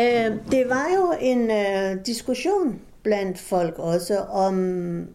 øh, 0.00 0.36
det 0.50 0.68
var 0.68 0.86
jo 0.96 1.14
en 1.20 1.50
øh, 1.50 2.06
diskussion 2.06 2.80
blandt 3.02 3.38
folk 3.38 3.78
også 3.78 4.18
om, 4.18 4.54
mm, 4.54 5.06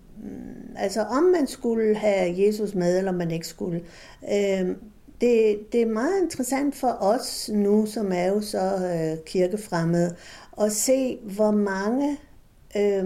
altså 0.76 1.02
om 1.02 1.24
man 1.24 1.48
skulle 1.48 1.96
have 1.96 2.46
Jesus 2.46 2.76
med, 2.76 2.98
eller 2.98 3.12
man 3.12 3.32
ikke 3.32 3.48
skulle. 3.48 3.82
Øh, 4.34 4.76
det, 5.22 5.60
det 5.72 5.82
er 5.82 5.86
meget 5.86 6.22
interessant 6.22 6.76
for 6.76 6.98
os 7.02 7.50
nu, 7.54 7.86
som 7.86 8.12
er 8.12 8.26
jo 8.26 8.42
så 8.42 8.76
øh, 8.76 9.26
kirkefremmede, 9.26 10.16
at 10.62 10.72
se, 10.72 11.18
hvor 11.18 11.52
mange, 11.52 12.18
øh, 12.78 13.06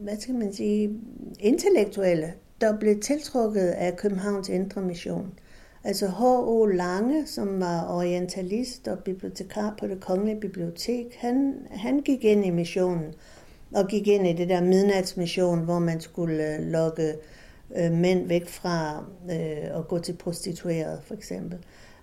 hvad 0.00 0.20
skal 0.20 0.34
man 0.34 0.52
sige, 0.52 1.00
intellektuelle, 1.38 2.34
der 2.60 2.78
blev 2.78 3.00
tiltrukket 3.00 3.68
af 3.68 3.96
Københavns 3.96 4.48
Indre 4.48 4.82
Mission. 4.82 5.32
Altså 5.84 6.08
H.O. 6.08 6.66
Lange, 6.66 7.26
som 7.26 7.60
var 7.60 7.96
orientalist 7.96 8.88
og 8.88 8.98
bibliotekar 8.98 9.74
på 9.80 9.86
det 9.86 10.00
kongelige 10.00 10.40
bibliotek, 10.40 11.16
han, 11.18 11.54
han 11.70 12.00
gik 12.00 12.24
ind 12.24 12.44
i 12.44 12.50
missionen 12.50 13.14
og 13.74 13.88
gik 13.88 14.08
ind 14.08 14.26
i 14.26 14.32
det 14.32 14.48
der 14.48 14.60
midnatsmission, 14.60 15.64
hvor 15.64 15.78
man 15.78 16.00
skulle 16.00 16.54
øh, 16.54 16.60
lokke 16.60 17.08
øh, 17.08 17.14
Øh, 17.76 17.92
mænd 17.92 18.26
væk 18.28 18.48
fra 18.48 19.04
øh, 19.30 19.78
at 19.78 19.88
gå 19.88 19.98
til 19.98 20.12
prostitueret, 20.12 21.00
for 21.04 21.14
eksempel. 21.14 21.58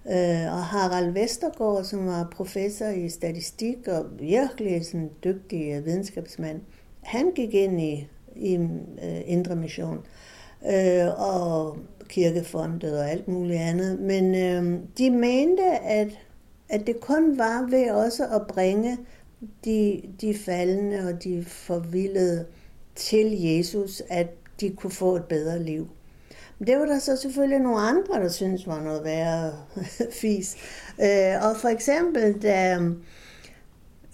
Øh, 0.10 0.54
og 0.54 0.64
Harald 0.64 1.12
Vestergaard, 1.12 1.84
som 1.84 2.08
var 2.08 2.28
professor 2.32 2.86
i 2.86 3.10
statistik 3.10 3.88
og 3.88 4.06
virkelig 4.20 4.86
sådan 4.86 5.10
dygtig 5.24 5.72
øh, 5.72 5.86
videnskabsmand, 5.86 6.62
han 7.02 7.32
gik 7.32 7.54
ind 7.54 7.82
i, 7.82 8.08
i 8.36 8.56
øh, 8.56 9.22
Indre 9.26 9.56
Mission 9.56 10.00
øh, 10.66 11.20
og 11.20 11.78
kirkefondet 12.10 13.00
og 13.00 13.12
alt 13.12 13.28
muligt 13.28 13.60
andet. 13.60 14.00
Men 14.00 14.36
øh, 14.36 14.80
de 14.98 15.10
mente, 15.12 15.64
at, 15.84 16.08
at 16.70 16.88
det 16.88 17.00
kun 17.00 17.38
var 17.38 17.68
ved 17.70 17.92
også 17.92 18.26
at 18.26 18.48
bringe 18.48 18.98
de, 19.66 20.02
de 20.22 20.34
faldende 20.34 21.00
og 21.08 21.24
de 21.24 21.46
forvildede 21.46 22.46
til 22.96 23.42
Jesus, 23.42 24.04
at 24.10 24.28
de 24.62 24.70
kunne 24.70 24.92
få 24.92 25.16
et 25.16 25.26
bedre 25.26 25.64
liv. 25.64 25.88
Men 26.60 26.68
det 26.68 26.80
var 26.80 26.86
der 26.86 27.00
så 27.00 27.16
selvfølgelig 27.16 27.60
nogle 27.60 27.80
andre, 27.80 28.24
der 28.24 28.30
synes 28.30 28.68
var 28.68 28.84
noget 28.84 29.04
værre 29.04 29.54
fis. 30.22 30.56
Øh, 31.02 31.50
og 31.50 31.58
for 31.58 31.68
eksempel, 31.68 32.42
da 32.42 32.80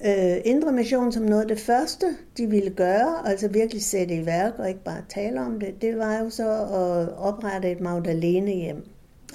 øh, 0.05 0.37
Indre 0.45 0.71
Mission 0.71 1.11
som 1.11 1.23
noget 1.23 1.41
af 1.41 1.47
det 1.47 1.59
første, 1.59 2.05
de 2.37 2.49
ville 2.49 2.69
gøre, 2.69 3.27
altså 3.29 3.47
virkelig 3.47 3.83
sætte 3.83 4.15
i 4.15 4.25
værk 4.25 4.53
og 4.59 4.69
ikke 4.69 4.83
bare 4.83 5.01
tale 5.09 5.41
om 5.41 5.59
det, 5.59 5.81
det 5.81 5.97
var 5.97 6.19
jo 6.19 6.29
så 6.29 6.51
at 6.51 7.17
oprette 7.17 7.71
et 7.71 7.79
Magdalene-hjem. 7.79 8.85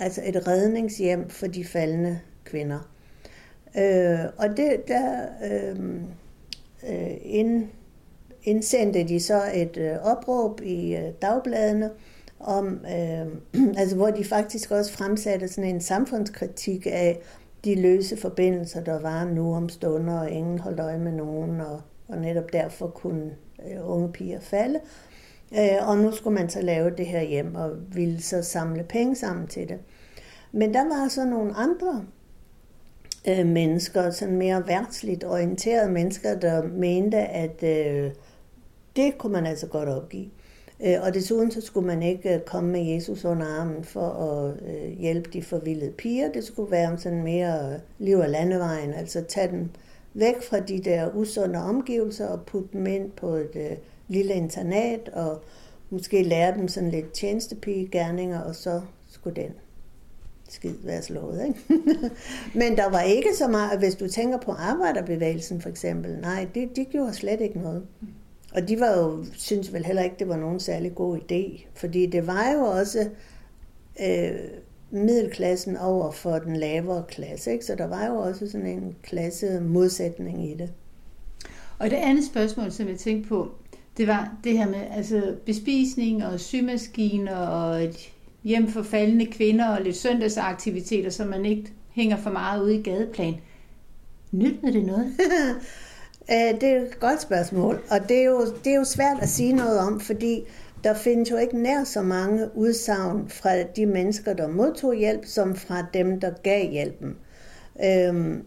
Altså 0.00 0.22
et 0.24 0.46
redningshjem 0.46 1.30
for 1.30 1.46
de 1.46 1.64
faldende 1.64 2.20
kvinder. 2.44 2.90
Øh, 3.78 4.18
og 4.36 4.56
det, 4.56 4.88
der 4.88 5.26
øh, 5.44 5.76
øh, 6.88 7.16
ind, 7.22 7.68
indsendte 8.42 9.08
de 9.08 9.20
så 9.20 9.42
et 9.54 9.76
øh, 9.76 9.96
opråb 10.02 10.60
i 10.64 10.96
øh, 10.96 11.12
dagbladene, 11.22 11.90
om, 12.40 12.80
øh, 12.84 13.26
altså 13.80 13.96
hvor 13.96 14.10
de 14.10 14.24
faktisk 14.24 14.70
også 14.70 14.92
fremsatte 14.92 15.48
sådan 15.48 15.74
en 15.74 15.80
samfundskritik 15.80 16.86
af 16.86 17.20
de 17.64 17.74
løse 17.74 18.16
forbindelser, 18.16 18.84
der 18.84 19.00
var 19.00 19.24
nu 19.24 19.54
om 19.54 19.68
stunder, 19.68 20.20
og 20.20 20.30
ingen 20.30 20.58
holdt 20.58 20.80
øje 20.80 20.98
med 20.98 21.12
nogen, 21.12 21.60
og, 21.60 21.80
og 22.08 22.18
netop 22.18 22.52
derfor 22.52 22.86
kunne 22.86 23.30
øh, 23.70 23.90
unge 23.90 24.12
piger 24.12 24.40
falde. 24.40 24.80
Øh, 25.52 25.88
og 25.88 25.98
nu 25.98 26.12
skulle 26.12 26.34
man 26.34 26.50
så 26.50 26.60
lave 26.62 26.90
det 26.90 27.06
her 27.06 27.22
hjem, 27.22 27.54
og 27.54 27.70
ville 27.94 28.22
så 28.22 28.42
samle 28.42 28.82
penge 28.82 29.16
sammen 29.16 29.46
til 29.46 29.68
det. 29.68 29.78
Men 30.52 30.74
der 30.74 30.84
var 30.84 31.08
så 31.08 31.24
nogle 31.24 31.54
andre 31.54 32.04
øh, 33.28 33.46
mennesker, 33.46 34.10
sådan 34.10 34.36
mere 34.36 34.68
værtsligt 34.68 35.24
orienterede 35.24 35.90
mennesker, 35.90 36.38
der 36.38 36.62
mente, 36.62 37.18
at 37.18 37.62
øh, 37.62 38.10
det 38.98 39.18
kunne 39.18 39.32
man 39.32 39.46
altså 39.46 39.66
godt 39.66 39.88
opgive. 39.88 40.30
Øh, 40.84 40.96
og 41.02 41.14
desuden 41.14 41.50
så 41.50 41.60
skulle 41.60 41.86
man 41.86 42.02
ikke 42.02 42.34
øh, 42.34 42.40
komme 42.40 42.70
med 42.72 42.80
Jesus 42.80 43.24
under 43.24 43.46
armen 43.46 43.84
for 43.84 44.08
at 44.08 44.54
øh, 44.68 44.98
hjælpe 44.98 45.30
de 45.32 45.42
forvildede 45.42 45.92
piger. 45.92 46.32
Det 46.32 46.44
skulle 46.44 46.70
være 46.70 46.98
sådan 46.98 47.22
mere 47.22 47.80
liv 47.98 48.16
af 48.16 48.30
landevejen, 48.30 48.94
altså 48.94 49.22
tage 49.22 49.48
dem 49.48 49.68
væk 50.14 50.42
fra 50.42 50.60
de 50.60 50.78
der 50.78 51.10
usunde 51.14 51.58
omgivelser 51.58 52.26
og 52.26 52.42
putte 52.46 52.68
dem 52.72 52.86
ind 52.86 53.10
på 53.10 53.28
et 53.28 53.78
lille 54.08 54.34
internat 54.34 55.08
og 55.08 55.42
måske 55.90 56.22
lære 56.22 56.54
dem 56.54 56.68
sådan 56.68 56.90
lidt 56.90 57.12
tjenestepigegærninger, 57.12 58.40
og 58.40 58.54
så 58.54 58.80
skulle 59.10 59.42
den 59.42 59.50
skid 60.48 60.74
være 60.84 61.02
slået. 61.02 61.46
Ikke? 61.46 61.82
Men 62.60 62.76
der 62.76 62.90
var 62.90 63.00
ikke 63.00 63.28
så 63.34 63.48
meget, 63.48 63.78
hvis 63.78 63.94
du 63.94 64.08
tænker 64.08 64.38
på 64.38 64.52
arbejderbevægelsen 64.52 65.60
for 65.60 65.68
eksempel, 65.68 66.18
nej, 66.20 66.46
det, 66.54 66.76
de 66.76 66.84
gjorde 66.84 67.14
slet 67.14 67.40
ikke 67.40 67.58
noget. 67.58 67.86
Og 68.54 68.68
de 68.68 68.80
var 68.80 68.98
jo, 68.98 69.24
synes 69.36 69.72
vel 69.72 69.84
heller 69.84 70.02
ikke, 70.02 70.16
det 70.18 70.28
var 70.28 70.36
nogen 70.36 70.60
særlig 70.60 70.94
god 70.94 71.18
idé, 71.18 71.66
fordi 71.74 72.06
det 72.06 72.26
var 72.26 72.52
jo 72.52 72.60
også 72.60 73.08
øh, 74.00 74.30
middelklassen 74.90 75.76
over 75.76 76.10
for 76.10 76.38
den 76.38 76.56
lavere 76.56 77.04
klasse, 77.08 77.52
ikke? 77.52 77.64
så 77.64 77.74
der 77.74 77.86
var 77.86 78.06
jo 78.06 78.16
også 78.16 78.50
sådan 78.50 78.66
en 78.66 78.96
klasse 79.02 79.60
modsætning 79.60 80.50
i 80.50 80.54
det. 80.54 80.72
Og 81.78 81.90
det 81.90 81.96
andet 81.96 82.24
spørgsmål, 82.24 82.72
som 82.72 82.88
jeg 82.88 82.98
tænkte 82.98 83.28
på, 83.28 83.50
det 83.96 84.06
var 84.06 84.38
det 84.44 84.58
her 84.58 84.68
med 84.68 84.80
altså 84.90 85.34
bespisning 85.46 86.24
og 86.26 86.40
symaskiner 86.40 87.36
og 87.36 87.84
et 87.84 88.12
hjem 88.44 88.68
for 88.68 88.82
faldende 88.82 89.26
kvinder 89.26 89.68
og 89.68 89.82
lidt 89.82 89.96
søndagsaktiviteter, 89.96 91.10
så 91.10 91.24
man 91.24 91.44
ikke 91.44 91.72
hænger 91.90 92.16
for 92.16 92.30
meget 92.30 92.62
ude 92.62 92.74
i 92.74 92.82
gadeplan. 92.82 93.34
Nyttede 94.32 94.72
det 94.72 94.84
noget? 94.84 95.12
Øh, 96.30 96.60
det 96.60 96.62
er 96.62 96.80
et 96.80 97.00
godt 97.00 97.22
spørgsmål, 97.22 97.82
og 97.90 98.08
det 98.08 98.18
er, 98.18 98.24
jo, 98.24 98.46
det 98.64 98.72
er 98.72 98.76
jo 98.76 98.84
svært 98.84 99.16
at 99.20 99.28
sige 99.28 99.52
noget 99.52 99.78
om, 99.78 100.00
fordi 100.00 100.44
der 100.84 100.94
findes 100.94 101.30
jo 101.30 101.36
ikke 101.36 101.62
nær 101.62 101.84
så 101.84 102.02
mange 102.02 102.48
udsagn 102.54 103.28
fra 103.28 103.62
de 103.62 103.86
mennesker, 103.86 104.32
der 104.32 104.48
modtog 104.48 104.94
hjælp, 104.94 105.26
som 105.26 105.56
fra 105.56 105.86
dem, 105.94 106.20
der 106.20 106.30
gav 106.42 106.70
hjælpen. 106.70 107.16
Øhm, 107.84 108.44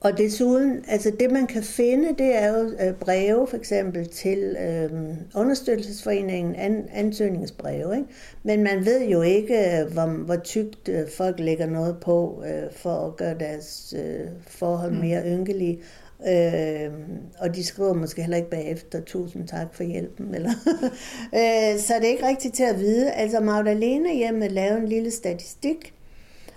og 0.00 0.18
desuden, 0.18 0.84
altså 0.88 1.12
det 1.20 1.30
man 1.30 1.46
kan 1.46 1.62
finde, 1.62 2.08
det 2.08 2.36
er 2.36 2.58
jo 2.58 2.70
øh, 2.80 2.94
breve 2.94 3.46
for 3.46 3.56
eksempel 3.56 4.08
til 4.08 4.56
øh, 4.60 4.90
understøttelsesforeningen, 5.34 6.54
an, 6.54 6.88
ansøgningsbreve. 6.92 7.96
Ikke? 7.96 8.08
Men 8.42 8.62
man 8.62 8.84
ved 8.84 9.08
jo 9.08 9.22
ikke, 9.22 9.54
øh, 9.54 9.92
hvor, 9.92 10.06
hvor 10.06 10.36
tygt 10.36 10.88
øh, 10.88 11.08
folk 11.16 11.38
lægger 11.38 11.66
noget 11.66 11.96
på 12.00 12.44
øh, 12.46 12.72
for 12.72 13.06
at 13.06 13.16
gøre 13.16 13.34
deres 13.40 13.94
øh, 13.98 14.26
forhold 14.46 14.92
mm. 14.92 14.98
mere 14.98 15.22
ynkelige. 15.26 15.78
Øh, 16.28 16.92
og 17.38 17.54
de 17.54 17.64
skriver 17.64 17.94
måske 17.94 18.22
heller 18.22 18.36
ikke 18.36 18.50
bagefter, 18.50 19.00
tusind 19.00 19.48
tak 19.48 19.74
for 19.74 19.82
hjælpen. 19.82 20.34
Eller 20.34 20.50
øh, 21.38 21.78
så 21.78 21.94
det 21.94 22.04
er 22.04 22.10
ikke 22.10 22.26
rigtigt 22.26 22.54
til 22.54 22.64
at 22.64 22.78
vide. 22.78 23.12
Altså 23.12 23.40
Magdalena 23.40 24.14
hjemme 24.14 24.48
lavede 24.48 24.80
en 24.80 24.88
lille 24.88 25.10
statistik 25.10 25.94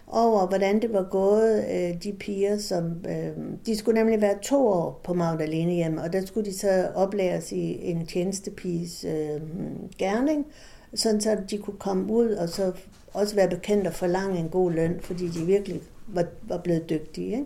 over, 0.07 0.47
hvordan 0.47 0.81
det 0.81 0.93
var 0.93 1.07
gået 1.11 1.65
øh, 1.71 2.03
de 2.03 2.13
piger, 2.13 2.57
som... 2.57 2.83
Øh, 3.09 3.31
de 3.65 3.77
skulle 3.77 3.99
nemlig 3.99 4.21
være 4.21 4.37
to 4.41 4.67
år 4.67 5.01
på 5.03 5.13
Magdalene 5.13 5.73
hjemme, 5.73 6.01
og 6.01 6.13
der 6.13 6.25
skulle 6.25 6.51
de 6.51 6.57
så 6.57 6.89
oplæres 6.95 7.51
i 7.51 7.89
en 7.89 8.05
tjenestepiges 8.05 9.05
øh, 9.05 9.41
gerning, 9.97 10.45
sådan 10.93 11.21
så 11.21 11.37
de 11.49 11.57
kunne 11.57 11.77
komme 11.79 12.13
ud 12.13 12.29
og 12.29 12.49
så 12.49 12.71
også 13.13 13.35
være 13.35 13.49
bekendt 13.49 13.87
og 13.87 13.93
forlange 13.93 14.39
en 14.39 14.49
god 14.49 14.71
løn, 14.71 14.99
fordi 15.01 15.27
de 15.27 15.45
virkelig 15.45 15.81
var, 16.07 16.25
var 16.41 16.57
blevet 16.57 16.89
dygtige. 16.89 17.31
Ikke? 17.31 17.45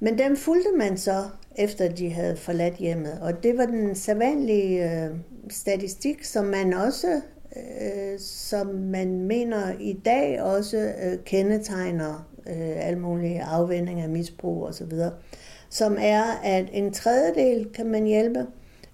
Men 0.00 0.18
dem 0.18 0.36
fulgte 0.36 0.70
man 0.76 0.96
så, 0.96 1.24
efter 1.56 1.88
de 1.88 2.10
havde 2.10 2.36
forladt 2.36 2.74
hjemmet. 2.74 3.18
Og 3.20 3.42
det 3.42 3.58
var 3.58 3.66
den 3.66 3.94
sædvanlige 3.94 5.04
øh, 5.04 5.10
statistik, 5.50 6.24
som 6.24 6.44
man 6.44 6.72
også, 6.72 7.20
øh, 7.56 8.18
som 8.18 8.66
man 8.66 9.20
mener 9.20 9.72
i 9.80 9.92
dag 9.92 10.42
også 10.42 10.76
øh, 10.76 11.18
kendetegner 11.24 12.28
øh, 12.46 12.86
alle 12.86 12.98
mulige 12.98 13.42
afvendinger 13.42 14.04
af 14.04 14.10
misbrug 14.10 14.64
osv. 14.64 14.92
Som 15.70 15.96
er, 16.00 16.22
at 16.44 16.66
en 16.72 16.92
tredjedel 16.92 17.68
kan 17.74 17.86
man 17.86 18.04
hjælpe, 18.04 18.46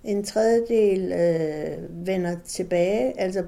en 0.04 0.24
tredjedel 0.24 1.12
øh, 1.12 2.06
vender 2.06 2.36
tilbage, 2.44 3.20
altså 3.20 3.44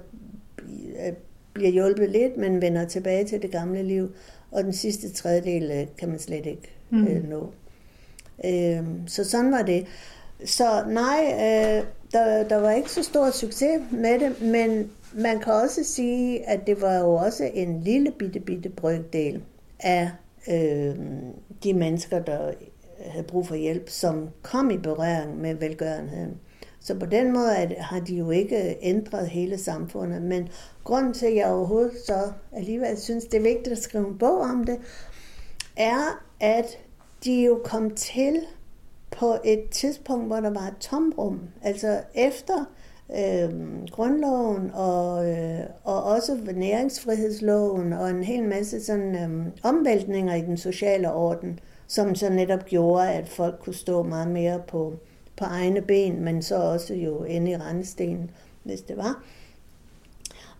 øh, 1.06 1.12
bliver 1.52 1.70
hjulpet 1.70 2.10
lidt, 2.10 2.36
men 2.36 2.62
vender 2.62 2.84
tilbage 2.84 3.24
til 3.24 3.42
det 3.42 3.50
gamle 3.50 3.82
liv, 3.82 4.10
og 4.50 4.64
den 4.64 4.72
sidste 4.72 5.12
tredjedel 5.12 5.70
øh, 5.70 5.86
kan 5.98 6.08
man 6.08 6.18
slet 6.18 6.46
ikke 6.46 6.75
mm. 6.90 7.06
øh, 7.06 7.28
nå. 7.28 7.52
Øh, 8.44 8.84
så 9.06 9.24
sådan 9.24 9.52
var 9.52 9.62
det. 9.62 9.86
Så 10.44 10.84
nej, 10.88 11.32
øh, 11.32 11.84
der, 12.12 12.48
der 12.48 12.56
var 12.56 12.70
ikke 12.70 12.90
så 12.90 13.02
stor 13.02 13.30
succes 13.30 13.80
med 13.90 14.20
det, 14.20 14.42
men 14.42 14.90
man 15.14 15.40
kan 15.40 15.52
også 15.52 15.84
sige, 15.84 16.48
at 16.48 16.66
det 16.66 16.82
var 16.82 16.98
jo 16.98 17.14
også 17.14 17.50
en 17.54 17.80
lille 17.80 18.10
bitte, 18.10 18.40
bitte 18.40 18.68
brøkdel 18.68 19.42
af 19.80 20.10
øh, 20.48 20.96
de 21.64 21.74
mennesker, 21.74 22.18
der 22.18 22.52
havde 23.06 23.24
brug 23.24 23.46
for 23.46 23.54
hjælp, 23.54 23.88
som 23.88 24.28
kom 24.42 24.70
i 24.70 24.78
berøring 24.78 25.40
med 25.40 25.54
velgørenheden. 25.54 26.36
Så 26.80 26.98
på 26.98 27.06
den 27.06 27.32
måde 27.32 27.74
har 27.78 28.00
de 28.00 28.14
jo 28.14 28.30
ikke 28.30 28.76
ændret 28.82 29.28
hele 29.28 29.58
samfundet. 29.58 30.22
Men 30.22 30.48
grunden 30.84 31.14
til, 31.14 31.26
at 31.26 31.36
jeg 31.36 31.46
overhovedet 31.46 31.92
så 32.06 32.32
alligevel 32.52 32.98
synes, 32.98 33.24
det 33.24 33.38
er 33.38 33.42
vigtigt 33.42 33.68
at 33.68 33.82
skrive 33.82 34.08
en 34.08 34.18
bog 34.18 34.40
om 34.40 34.64
det, 34.64 34.78
er, 35.76 36.25
at 36.40 36.78
de 37.24 37.44
jo 37.44 37.60
kom 37.64 37.90
til 37.90 38.40
på 39.10 39.36
et 39.44 39.68
tidspunkt, 39.70 40.26
hvor 40.26 40.40
der 40.40 40.50
var 40.50 40.66
et 40.66 40.76
tomrum. 40.80 41.40
Altså 41.62 42.00
efter 42.14 42.64
øh, 43.10 43.50
grundloven 43.90 44.70
og, 44.74 45.30
øh, 45.30 45.60
og 45.84 46.02
også 46.02 46.38
næringsfrihedsloven 46.54 47.92
og 47.92 48.10
en 48.10 48.22
hel 48.22 48.44
masse 48.44 48.84
sådan 48.84 49.16
øh, 49.16 49.46
omvæltninger 49.62 50.34
i 50.34 50.40
den 50.40 50.56
sociale 50.56 51.12
orden, 51.12 51.58
som 51.86 52.14
så 52.14 52.30
netop 52.30 52.64
gjorde, 52.64 53.10
at 53.10 53.28
folk 53.28 53.60
kunne 53.60 53.74
stå 53.74 54.02
meget 54.02 54.28
mere 54.28 54.62
på, 54.68 54.94
på 55.36 55.44
egne 55.44 55.82
ben, 55.82 56.24
men 56.24 56.42
så 56.42 56.56
også 56.56 56.94
jo 56.94 57.24
inde 57.24 57.50
i 57.50 57.56
randestenen, 57.56 58.30
hvis 58.62 58.80
det 58.80 58.96
var. 58.96 59.22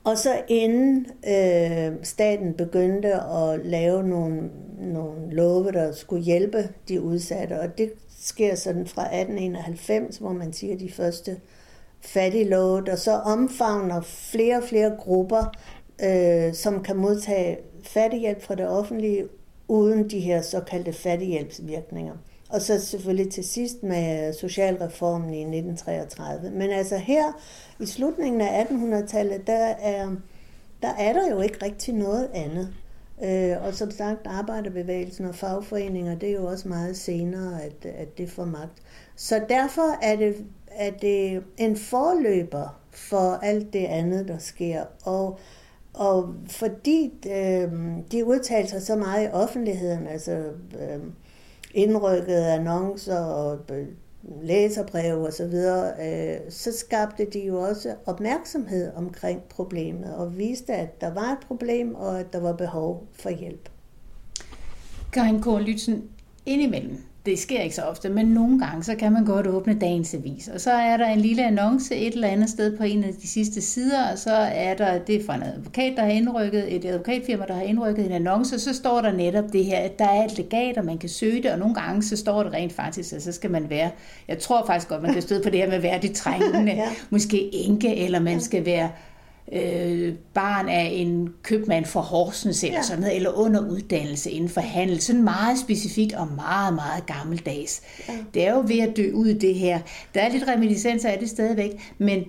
Og 0.07 0.19
så 0.19 0.43
inden 0.49 1.07
øh, 1.29 1.93
staten 2.03 2.55
begyndte 2.55 3.15
at 3.15 3.67
lave 3.67 4.03
nogle, 4.03 4.51
nogle 4.79 5.35
love, 5.35 5.73
der 5.73 5.93
skulle 5.93 6.23
hjælpe 6.23 6.69
de 6.89 7.01
udsatte, 7.01 7.61
og 7.61 7.79
det 7.79 7.93
sker 8.19 8.55
sådan 8.55 8.87
fra 8.87 9.03
1891, 9.03 10.17
hvor 10.17 10.33
man 10.33 10.53
siger 10.53 10.77
de 10.77 10.93
første 10.93 11.41
fattige 12.01 12.49
love, 12.49 12.85
der 12.85 12.97
så 12.97 13.13
omfavner 13.13 14.01
flere 14.01 14.57
og 14.57 14.63
flere 14.63 14.97
grupper, 14.99 15.55
øh, 16.05 16.55
som 16.55 16.83
kan 16.83 16.97
modtage 16.97 17.59
fattighjælp 17.83 18.43
fra 18.43 18.55
det 18.55 18.69
offentlige, 18.69 19.29
uden 19.69 20.11
de 20.11 20.21
her 20.21 20.43
såkaldte 20.43 20.93
fattighjælpsvirkninger. 20.93 22.15
Og 22.51 22.63
så 22.63 22.81
selvfølgelig 22.81 23.33
til 23.33 23.45
sidst 23.45 23.83
med 23.83 24.33
socialreformen 24.33 25.35
i 25.35 25.41
1933. 25.41 26.51
Men 26.51 26.71
altså 26.71 26.97
her 26.97 27.41
i 27.81 27.87
slutningen 27.87 28.41
af 28.41 28.65
1800-tallet, 28.65 29.47
der 29.47 29.67
er, 29.67 30.11
der 30.83 30.89
er 30.99 31.13
der 31.13 31.31
jo 31.31 31.41
ikke 31.41 31.65
rigtig 31.65 31.95
noget 31.95 32.29
andet. 32.35 32.75
Øh, 33.25 33.65
og 33.65 33.75
som 33.75 33.91
sagt, 33.91 34.27
arbejderbevægelsen 34.27 35.27
og 35.27 35.35
fagforeninger, 35.35 36.15
det 36.15 36.29
er 36.29 36.35
jo 36.35 36.47
også 36.47 36.69
meget 36.69 36.97
senere, 36.97 37.63
at, 37.63 37.87
at 37.87 38.19
det 38.19 38.31
får 38.31 38.45
magt. 38.45 38.83
Så 39.17 39.43
derfor 39.49 39.99
er 40.03 40.17
det, 40.17 40.37
er 40.71 40.91
det 40.91 41.43
en 41.59 41.77
forløber 41.77 42.81
for 42.91 43.39
alt 43.43 43.73
det 43.73 43.85
andet, 43.85 44.29
der 44.29 44.39
sker. 44.39 44.85
Og, 45.05 45.39
og 45.95 46.35
fordi 46.47 47.13
øh, 47.27 47.73
de 48.13 48.25
udtaler 48.25 48.69
sig 48.69 48.83
så 48.83 48.97
meget 48.97 49.25
i 49.25 49.31
offentligheden, 49.33 50.07
altså 50.07 50.33
øh, 50.81 51.01
indrykkede 51.77 52.53
annoncer 52.53 53.19
og 53.19 53.59
læserbreve 54.43 55.29
osv., 55.29 55.51
så, 55.51 55.93
øh, 56.03 56.51
så 56.51 56.79
skabte 56.79 57.27
de 57.33 57.47
jo 57.47 57.61
også 57.61 57.95
opmærksomhed 58.07 58.93
omkring 58.95 59.43
problemet 59.43 60.15
og 60.15 60.39
viste, 60.39 60.73
at 60.73 61.01
der 61.01 61.15
var 61.15 61.33
et 61.33 61.47
problem 61.47 61.95
og 61.95 62.21
at 62.21 62.33
der 62.33 62.41
var 62.41 62.53
behov 62.53 63.07
for 63.13 63.31
hjælp. 63.31 63.69
Karin 65.13 65.43
Kåre 65.43 65.63
Lytzen, 65.63 66.05
indimellem, 66.47 66.99
det 67.27 67.39
sker 67.39 67.61
ikke 67.61 67.75
så 67.75 67.83
ofte, 67.83 68.09
men 68.09 68.27
nogle 68.27 68.59
gange, 68.59 68.83
så 68.83 68.95
kan 68.95 69.13
man 69.13 69.25
godt 69.25 69.47
åbne 69.47 69.79
dagens 69.79 70.15
avis. 70.15 70.49
Og 70.49 70.61
så 70.61 70.71
er 70.71 70.97
der 70.97 71.07
en 71.07 71.21
lille 71.21 71.47
annonce 71.47 71.97
et 71.97 72.15
eller 72.15 72.29
andet 72.29 72.51
sted 72.51 72.77
på 72.77 72.83
en 72.85 73.05
af 73.05 73.15
de 73.15 73.29
sidste 73.29 73.63
sider, 73.63 74.13
og 74.13 74.19
så 74.19 74.33
er 74.35 74.75
der, 74.75 74.99
det 74.99 75.15
er 75.15 75.27
fra 75.27 75.35
en 75.35 75.43
advokat, 75.43 75.93
der 75.97 76.03
har 76.03 76.11
indrykket, 76.11 76.75
et 76.77 76.85
advokatfirma, 76.85 77.45
der 77.49 77.55
har 77.55 77.63
indrykket 77.63 78.07
en 78.07 78.13
annonce, 78.13 78.57
og 78.57 78.61
så 78.61 78.75
står 78.75 79.01
der 79.01 79.13
netop 79.13 79.53
det 79.53 79.65
her, 79.65 79.79
at 79.79 79.99
der 79.99 80.09
er 80.09 80.25
et 80.25 80.39
legat, 80.39 80.79
og 80.79 80.85
man 80.85 80.99
kan 80.99 81.09
søge 81.09 81.43
det, 81.43 81.53
og 81.53 81.59
nogle 81.59 81.75
gange 81.75 82.03
så 82.03 82.17
står 82.17 82.43
det 82.43 82.53
rent 82.53 82.73
faktisk, 82.73 83.13
at 83.13 83.23
så 83.23 83.33
skal 83.33 83.51
man 83.51 83.71
være, 83.71 83.91
jeg 84.29 84.39
tror 84.39 84.67
faktisk 84.67 84.89
godt, 84.89 85.03
man 85.03 85.13
kan 85.13 85.23
støde 85.23 85.43
på 85.43 85.51
det 85.51 85.61
her 85.61 85.71
med 85.71 85.81
værdigt 85.81 86.17
trængende, 86.17 86.73
ja. 86.83 86.89
måske 87.11 87.55
enke, 87.55 87.97
eller 87.97 88.21
man 88.21 88.41
skal 88.41 88.67
være 88.67 88.91
øh, 89.53 90.15
barn 90.35 90.69
af 90.69 90.91
en 90.93 91.35
købmand 91.43 91.85
for 91.85 92.01
Horsens 92.01 92.65
eller 92.65 92.77
ja. 92.77 92.83
sådan 92.83 93.01
noget, 93.01 93.17
eller 93.17 93.31
under 93.31 93.71
uddannelse 93.71 94.31
inden 94.31 94.49
for 94.49 94.61
handel. 94.61 95.01
Sådan 95.01 95.25
meget 95.25 95.59
specifikt 95.59 96.13
og 96.13 96.29
meget, 96.37 96.75
meget 96.75 97.07
gammeldags. 97.07 97.83
Ja. 98.09 98.15
Det 98.35 98.47
er 98.47 98.53
jo 98.55 98.65
ved 98.67 98.81
at 98.81 98.97
dø 98.97 99.13
ud 99.13 99.35
det 99.35 99.55
her. 99.55 99.81
Der 100.15 100.21
er 100.21 100.29
lidt 100.29 100.49
reminiscenser 100.49 101.09
af 101.09 101.19
det 101.19 101.29
stadigvæk, 101.29 101.95
men 101.99 102.25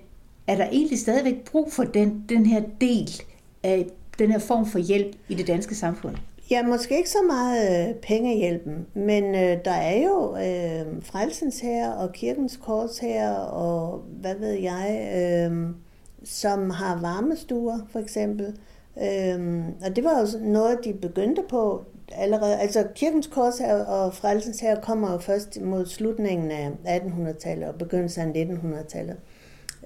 er 0.47 0.55
der 0.55 0.65
egentlig 0.71 0.99
stadigvæk 0.99 1.35
brug 1.51 1.73
for 1.73 1.83
den, 1.83 2.23
den 2.29 2.45
her 2.45 2.61
del 2.81 3.21
af 3.63 3.85
den 4.19 4.31
her 4.31 4.39
form 4.39 4.65
for 4.65 4.79
hjælp 4.79 5.15
i 5.29 5.35
det 5.35 5.47
danske 5.47 5.75
samfund? 5.75 6.15
Ja, 6.51 6.63
måske 6.63 6.97
ikke 6.97 7.09
så 7.09 7.23
meget 7.27 7.89
øh, 7.89 7.95
pengehjælpen, 7.95 8.85
men 8.93 9.23
øh, 9.35 9.57
der 9.65 9.71
er 9.71 10.01
jo 10.03 10.35
øh, 10.35 11.03
frelsens 11.03 11.59
her 11.59 11.91
og 11.91 12.13
kirkens 12.13 12.57
kors 12.57 12.97
her 12.97 13.33
og 13.35 14.03
hvad 14.21 14.35
ved 14.35 14.53
jeg... 14.53 15.11
Øh, 15.15 15.69
som 16.23 16.69
har 16.69 16.99
varmestuer, 17.01 17.79
for 17.89 17.99
eksempel. 17.99 18.57
Øhm, 19.01 19.63
og 19.85 19.95
det 19.95 20.03
var 20.03 20.19
jo 20.19 20.39
noget, 20.39 20.79
de 20.83 20.93
begyndte 20.93 21.43
på 21.49 21.85
allerede. 22.11 22.57
Altså 22.57 22.87
Kirkens 22.95 23.27
Kors 23.27 23.57
her 23.57 23.75
og 23.75 24.13
Frelsens 24.13 24.59
her 24.59 24.81
kommer 24.81 25.11
jo 25.11 25.17
først 25.17 25.61
mod 25.61 25.85
slutningen 25.85 26.51
af 26.51 26.71
1800-tallet 26.85 27.67
og 27.67 27.75
begyndelsen 27.75 28.35
af 28.35 28.45
1900-tallet. 28.45 29.17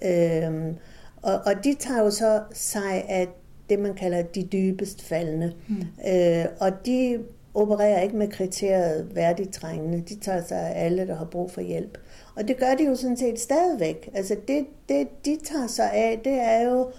Øhm, 0.06 0.76
og, 1.22 1.34
og 1.46 1.63
de 1.63 1.76
tager 1.80 2.04
jo 2.04 2.12
så 2.12 2.41
sig 2.54 3.06
af 3.10 3.28
det, 3.70 3.80
man 3.80 3.94
kalder 3.94 4.22
de 4.22 4.44
dybest 4.44 5.04
faldende. 5.04 5.54
Mm. 5.67 5.76
Øh, 6.08 6.46
og 6.60 6.86
de 6.86 7.20
opererer 7.54 8.02
ikke 8.02 8.15
med 8.15 8.28
kriteriet 8.28 9.15
værdigt 9.15 9.54
trængende. 9.54 10.02
De 10.02 10.15
tager 10.15 10.44
sig 10.44 10.58
af 10.58 10.86
alle, 10.86 11.08
der 11.08 11.15
har 11.15 11.26
brug 11.26 11.52
for 11.52 11.62
hjælp. 11.62 11.98
Og 12.36 12.48
det 12.48 12.58
gør 12.58 12.76
de 12.76 12.84
jo 12.84 12.96
sådan 12.96 13.17
set 13.17 13.39
stadigvæk. 13.39 14.10
Altså 14.13 14.36
det, 14.48 14.65
det 14.89 15.08
de 15.26 15.38
tager 15.44 15.67
sig 15.67 15.91
af, 15.94 16.22
det 16.24 16.34
er 16.34 16.62
jo 16.62 16.91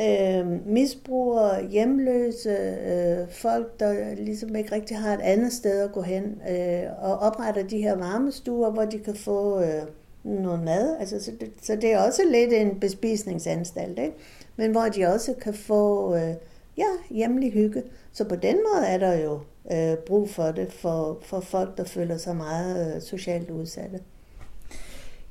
øh, 0.00 0.66
misbrugere, 0.66 1.66
hjemløse, 1.66 2.50
øh, 2.86 3.28
folk, 3.30 3.80
der 3.80 4.14
ligesom 4.14 4.56
ikke 4.56 4.74
rigtig 4.74 4.96
har 4.96 5.14
et 5.14 5.20
andet 5.20 5.52
sted 5.52 5.80
at 5.80 5.92
gå 5.92 6.02
hen, 6.02 6.40
øh, 6.50 6.82
og 6.98 7.18
opretter 7.18 7.62
de 7.62 7.78
her 7.78 7.96
varmestuer, 7.96 8.70
hvor 8.70 8.84
de 8.84 8.98
kan 8.98 9.14
få 9.14 9.60
øh, 9.60 9.82
noget 10.24 10.62
mad. 10.62 10.96
Altså, 11.00 11.24
så, 11.24 11.30
det, 11.40 11.50
så 11.62 11.76
det 11.76 11.92
er 11.92 11.98
også 11.98 12.22
lidt 12.30 12.52
en 12.52 12.80
bespisningsanstalt, 12.80 13.98
ikke? 13.98 14.14
men 14.56 14.70
hvor 14.70 14.84
de 14.84 15.06
også 15.06 15.34
kan 15.40 15.54
få 15.54 16.14
øh, 16.14 16.34
ja, 16.76 16.88
hjemlig 17.10 17.52
hygge. 17.52 17.82
Så 18.12 18.24
på 18.24 18.36
den 18.36 18.56
måde 18.56 18.86
er 18.86 18.98
der 18.98 19.14
jo 19.14 19.40
øh, 19.72 19.96
brug 19.96 20.30
for 20.30 20.50
det 20.50 20.72
for, 20.72 21.18
for 21.22 21.40
folk, 21.40 21.78
der 21.78 21.84
føler 21.84 22.16
sig 22.16 22.36
meget 22.36 22.96
øh, 22.96 23.02
socialt 23.02 23.50
udsatte. 23.50 24.00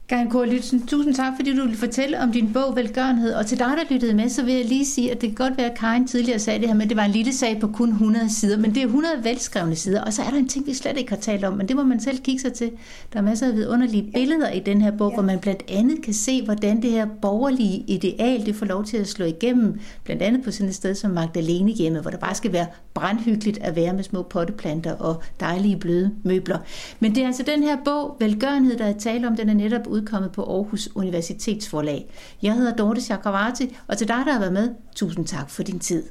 Karin 0.10 0.30
K. 0.30 0.34
Lytzen, 0.34 0.88
tusind 0.88 1.16
tak, 1.16 1.34
fordi 1.36 1.56
du 1.56 1.68
vil 1.68 1.78
fortælle 1.78 2.20
om 2.20 2.32
din 2.32 2.54
bog 2.54 2.76
Velgørenhed. 2.76 3.34
Og 3.34 3.46
til 3.46 3.60
dig, 3.60 3.68
der 3.68 3.94
lyttede 3.94 4.14
med, 4.14 4.30
så 4.30 4.44
vil 4.44 4.54
jeg 4.54 4.66
lige 4.66 4.86
sige, 4.86 5.12
at 5.12 5.22
det 5.22 5.30
kan 5.30 5.48
godt 5.48 5.58
være, 5.58 5.72
at 5.72 5.78
Karin 5.78 6.08
tidligere 6.08 6.40
sagde 6.40 6.60
det 6.60 6.68
her 6.68 6.76
med, 6.76 6.84
at 6.84 6.90
det 6.90 6.98
var 6.98 7.04
en 7.04 7.12
lille 7.12 7.34
sag 7.34 7.60
på 7.60 7.68
kun 7.68 7.90
100 7.90 8.30
sider, 8.30 8.58
men 8.58 8.76
det 8.76 8.82
er 8.82 8.86
100 8.86 9.24
velskrevne 9.24 9.76
sider. 9.76 10.04
Og 10.04 10.14
så 10.14 10.22
er 10.22 10.30
der 10.30 10.38
en 10.38 10.48
ting, 10.48 10.68
vi 10.68 10.74
slet 10.74 10.98
ikke 10.98 11.10
har 11.10 11.18
talt 11.18 11.44
om, 11.44 11.54
men 11.54 11.68
det 11.68 11.76
må 11.76 11.84
man 11.84 12.00
selv 12.00 12.18
kigge 12.18 12.42
sig 12.42 12.54
til. 12.54 12.72
Der 13.14 13.20
er 13.20 13.24
masser 13.24 13.48
af 13.48 13.54
vidunderlige 13.54 14.12
billeder 14.14 14.52
i 14.52 14.60
den 14.60 14.82
her 14.82 14.92
bog, 14.92 15.12
ja. 15.12 15.16
hvor 15.16 15.24
man 15.24 15.40
blandt 15.40 15.64
andet 15.70 16.02
kan 16.02 16.14
se, 16.14 16.46
hvordan 16.46 16.82
det 16.82 16.92
her 16.92 17.08
borgerlige 17.22 17.84
ideal, 17.88 18.46
det 18.46 18.56
får 18.56 18.66
lov 18.66 18.86
til 18.86 18.98
at 18.98 19.08
slå 19.08 19.26
igennem, 19.26 19.80
blandt 20.04 20.22
andet 20.22 20.44
på 20.44 20.52
sådan 20.52 20.70
et 20.70 20.76
sted 20.76 20.96
som 20.96 21.12
Magdalene 21.12 21.72
hjemme, 21.72 22.02
hvor 22.02 22.12
der 22.12 22.18
bare 22.18 22.36
skal 22.36 22.54
være 22.54 22.66
brandhyggeligt 23.00 23.58
at 23.58 23.76
være 23.76 23.94
med 23.94 24.04
små 24.04 24.24
potteplanter 24.24 24.96
og 24.96 25.24
dejlige 25.40 25.80
bløde 25.80 26.12
møbler. 26.24 26.58
Men 27.00 27.16
det 27.16 27.24
er 27.24 27.28
altså 27.28 27.44
den 27.44 27.64
her 27.64 27.78
bog, 27.86 28.18
Velgørenhed, 28.20 28.78
der 28.78 28.86
er 28.86 28.98
tale 28.98 29.28
om, 29.28 29.36
den 29.36 29.50
er 29.50 29.54
netop 29.54 29.88
udkommet 29.88 30.32
på 30.32 30.44
Aarhus 30.44 30.90
Universitetsforlag. 30.96 32.10
Jeg 32.42 32.54
hedder 32.54 32.76
Dorte 32.76 33.02
Chakravarti, 33.02 33.78
og 33.88 33.98
til 33.98 34.08
dig, 34.08 34.24
der 34.26 34.32
har 34.32 34.40
været 34.40 34.54
med, 34.54 34.70
tusind 34.96 35.26
tak 35.26 35.50
for 35.50 35.64
din 35.64 35.80
tid. 35.80 36.04